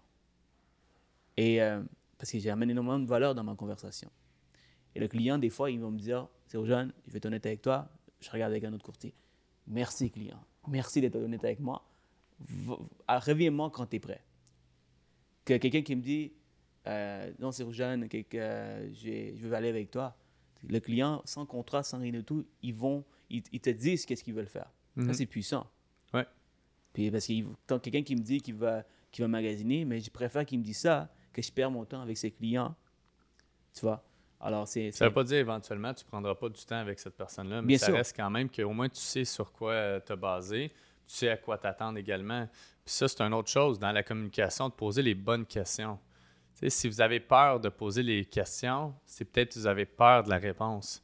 [1.37, 1.83] Et euh,
[2.21, 4.07] parce que j'ai amené énormément de valeur dans ma conversation.
[4.93, 7.43] Et le client, des fois, il va me dire C'est jeune, je vais être honnête
[7.47, 9.15] avec toi, je regarde avec un autre courtier.
[9.65, 10.39] Merci, client.
[10.67, 11.83] Merci d'être honnête avec moi.
[13.09, 14.23] Reviens-moi quand tu es prêt.
[15.45, 16.31] Que quelqu'un qui me dit
[16.85, 20.15] euh, Non, c'est jeune, que, je, je veux aller avec toi.
[20.69, 24.35] Le client, sans contrat, sans rien de tout, ils vont, ils, te disent qu'est-ce qu'ils
[24.35, 24.71] veulent faire.
[24.95, 25.13] Ça, mhm.
[25.13, 25.65] c'est puissant.
[26.13, 26.27] Ouais.
[26.93, 30.45] Puis parce que quelqu'un qui me dit qu'il va, qu'il va magasiner, mais je préfère
[30.45, 32.75] qu'il me dise ça que je perds mon temps avec ses clients.
[33.73, 34.03] Tu vois?
[34.39, 34.91] Alors, c'est.
[34.91, 37.61] Ça ne veut pas dire éventuellement tu ne prendras pas du temps avec cette personne-là,
[37.61, 40.69] mais ça reste quand même qu'au moins tu sais sur quoi euh, te baser,
[41.05, 42.47] tu sais à quoi t'attendre également.
[42.83, 45.99] Puis ça, c'est une autre chose dans la communication, de poser les bonnes questions
[46.69, 50.29] si vous avez peur de poser les questions, c'est peut-être que vous avez peur de
[50.29, 51.03] la réponse.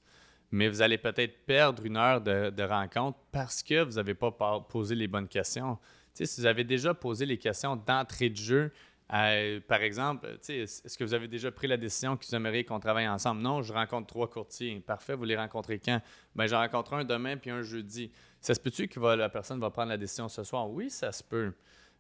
[0.52, 4.32] Mais vous allez peut-être perdre une heure de, rencontre parce que vous n'avez pas
[4.70, 5.78] posé les bonnes questions.
[6.14, 8.72] si vous avez déjà posé les questions d'entrée de jeu,
[9.10, 13.08] par exemple, est-ce que vous avez déjà pris la décision que vous aimeriez qu'on travaille
[13.08, 13.42] ensemble?
[13.42, 14.80] Non, je rencontre trois courtiers.
[14.80, 16.02] Parfait, vous les rencontrez quand?
[16.36, 18.12] Ben, j'en rencontre un demain puis un jeudi.
[18.42, 20.70] Ça se peut-tu que la personne va prendre la décision ce soir?
[20.70, 21.54] Oui, ça se peut.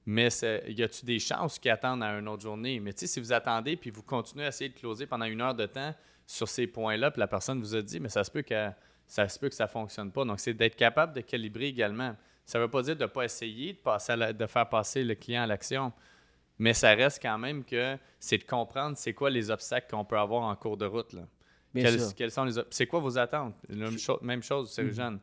[0.05, 0.30] Mais
[0.68, 2.80] y a-tu des chances qui attendent à une autre journée?
[2.80, 5.66] Mais si vous attendez puis vous continuez à essayer de closer pendant une heure de
[5.66, 5.93] temps
[6.26, 8.70] sur ces points-là, puis la personne vous a dit, mais ça se peut que
[9.08, 10.26] ça se peut que ça fonctionne pas.
[10.26, 12.16] Donc, c'est d'être capable de calibrer également.
[12.45, 15.16] Ça ne veut pas dire de ne pas essayer de, passer de faire passer le
[15.16, 15.91] client à l'action,
[16.60, 20.18] mais ça reste quand même que c'est de comprendre c'est quoi les obstacles qu'on peut
[20.18, 21.14] avoir en cours de route.
[21.14, 21.28] Là.
[21.74, 23.55] Quels, sont les C'est quoi vos attentes?
[24.22, 25.20] Même, chose, c'est mm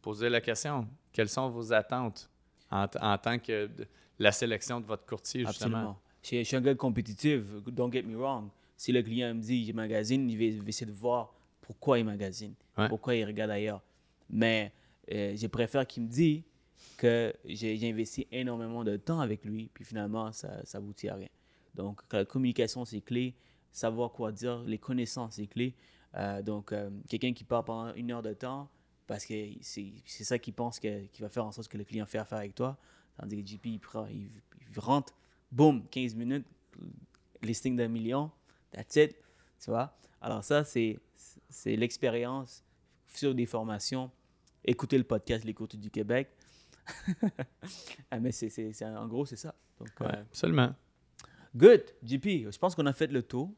[0.00, 0.88] Posez la question.
[1.12, 2.28] Quelles sont vos attentes
[2.70, 3.70] en, en tant que
[4.18, 5.96] la sélection de votre courtier, justement?
[6.22, 8.48] Je, suis un gars compétitif, don't get me wrong.
[8.76, 12.54] Si le client me dit il magasine, il va, essayer de voir pourquoi il magasine,
[12.88, 13.82] pourquoi il regarde ailleurs.
[14.30, 14.72] Mais
[15.12, 16.42] euh, je préfère qu'il me dise
[16.96, 21.28] que j'ai investi énormément de temps avec lui, puis finalement, ça, ça aboutit à rien.
[21.74, 23.34] Donc, la communication, c'est clé.
[23.72, 25.74] Savoir quoi dire, les connaissances, c'est clé.
[26.16, 28.68] Euh, donc, euh, quelqu'un qui parle pendant une heure de temps,
[29.06, 32.06] parce que c'est ça qu'il pense que, qui va faire en sorte que le client
[32.06, 32.78] fait affaire avec toi.
[33.18, 34.30] Tandis que JP, il, prend, il,
[34.70, 35.14] il rentre,
[35.50, 36.46] boum, 15 minutes,
[37.42, 38.30] listing d'un million,
[38.70, 39.16] that's it,
[39.62, 39.94] tu vois.
[40.20, 40.98] Alors ça, c'est
[41.64, 42.62] l'expérience
[43.08, 44.10] sur des formations.
[44.64, 46.28] Écouter le podcast L'écoute du Québec.
[48.10, 49.54] Ah, mais c'est, c'est- c'est- en gros, c'est ça.
[49.78, 50.74] Donc, Ouais, euh, absolument.
[51.56, 53.50] good, JP, je pense qu'on a fait le tour.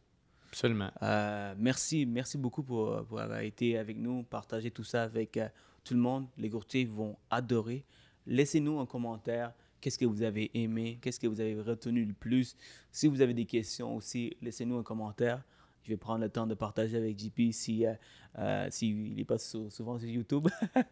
[0.48, 0.90] Absolument.
[1.02, 5.48] Euh, merci, merci beaucoup pour, pour avoir été avec nous, partager tout ça avec euh,
[5.82, 6.26] tout le monde.
[6.38, 7.84] Les courtiers vont adorer.
[8.26, 9.52] Laissez-nous un commentaire.
[9.80, 10.98] Qu'est-ce que vous avez aimé?
[11.02, 12.56] Qu'est-ce que vous avez retenu le plus?
[12.90, 15.42] Si vous avez des questions aussi, laissez-nous un commentaire.
[15.84, 17.92] Je vais prendre le temps de partager avec JP si, euh,
[18.38, 20.48] euh, pas sou- souvent sur YouTube.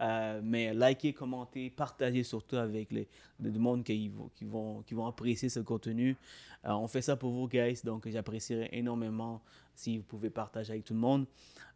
[0.00, 3.06] Euh, mais likez, commentez, partagez surtout avec les,
[3.38, 6.16] le monde qui vont, qui, vont, apprécier ce contenu.
[6.64, 9.40] Euh, on fait ça pour vous, guys, donc j'apprécierais énormément
[9.76, 11.26] si vous pouvez partager avec tout le monde.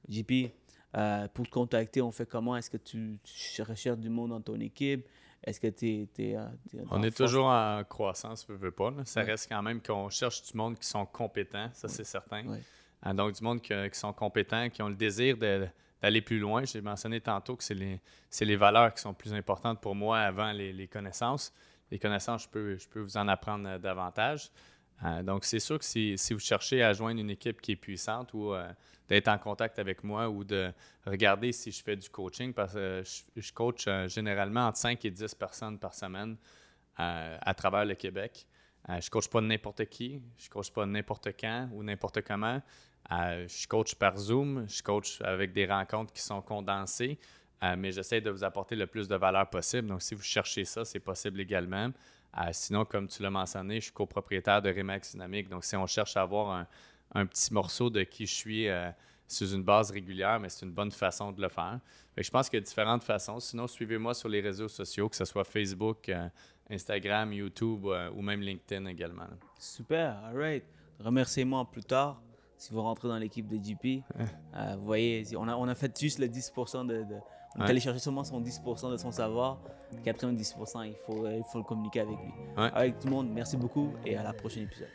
[0.08, 0.50] JP,
[1.34, 2.56] pour te contacter, on fait comment?
[2.56, 3.20] Est-ce que tu
[3.62, 5.06] recherches du monde dans ton équipe?
[5.46, 6.36] Est-ce que tu es,
[6.90, 8.90] On est toujours en croissance, veux, veux pas.
[8.90, 9.04] là.
[9.04, 9.26] Ça Ouais.
[9.30, 12.44] reste quand même qu'on cherche du monde qui sont compétents, ça c'est certain.
[12.46, 12.60] Ouais.
[13.00, 16.64] Ah, donc, du monde que- qui sont compétents, qui ont le désir d'aller plus loin.
[16.64, 17.74] J'ai mentionné tantôt que c'est
[18.44, 21.52] les, valeurs qui sont plus importantes pour moi avant les, les connaissances.
[21.92, 24.50] Les connaissances, je peux, je peux vous en apprendre euh, davantage.
[25.04, 28.32] Euh, donc, c'est sûr que si, vous cherchez à joindre une équipe qui est puissante
[28.32, 28.66] ou euh,
[29.08, 30.72] d'être en contact avec moi ou de
[31.04, 35.04] regarder si je fais du coaching, parce que je, je coach euh, généralement entre 5
[35.04, 36.36] et 10 personnes par semaine
[36.98, 38.46] euh, à travers le Québec.
[38.88, 42.22] Euh, je ne coach pas n'importe qui, je ne coach pas n'importe quand ou n'importe
[42.22, 42.62] comment.
[43.12, 47.18] Euh, je coach par Zoom, je coach avec des rencontres qui sont condensées,
[47.62, 49.88] euh, mais j'essaie de vous apporter le plus de valeur possible.
[49.88, 51.90] Donc, si vous cherchez ça, c'est possible également.
[52.38, 55.48] Euh, sinon, comme tu l'as mentionné, je suis copropriétaire de Remax Dynamique.
[55.48, 56.66] Donc, si on cherche à avoir un,
[57.14, 58.90] un petit morceau de qui je suis euh,
[59.26, 61.80] sur une base régulière, mais c'est une bonne façon de le faire.
[62.16, 63.40] Je pense qu'il y a différentes façons.
[63.40, 66.28] Sinon, suivez-moi sur les réseaux sociaux, que ce soit Facebook, euh,
[66.70, 69.22] Instagram, YouTube euh, ou même LinkedIn également.
[69.24, 69.36] là.
[69.58, 70.64] Super, all right.
[71.00, 72.20] Remerciez-moi plus tard
[72.58, 74.02] si vous rentrez dans l'équipe de JP.
[74.54, 76.94] Euh, vous voyez, on a, on a fait juste le 10% de.
[77.04, 77.04] de-
[77.56, 77.70] on est Ouais.
[77.70, 79.58] allé chercher seulement son 10% de son savoir.
[80.04, 82.32] 90%, il faut, il faut le communiquer avec lui.
[82.56, 82.70] Ouais.
[82.74, 84.88] Avec tout le monde, merci beaucoup et à la prochaine épisode.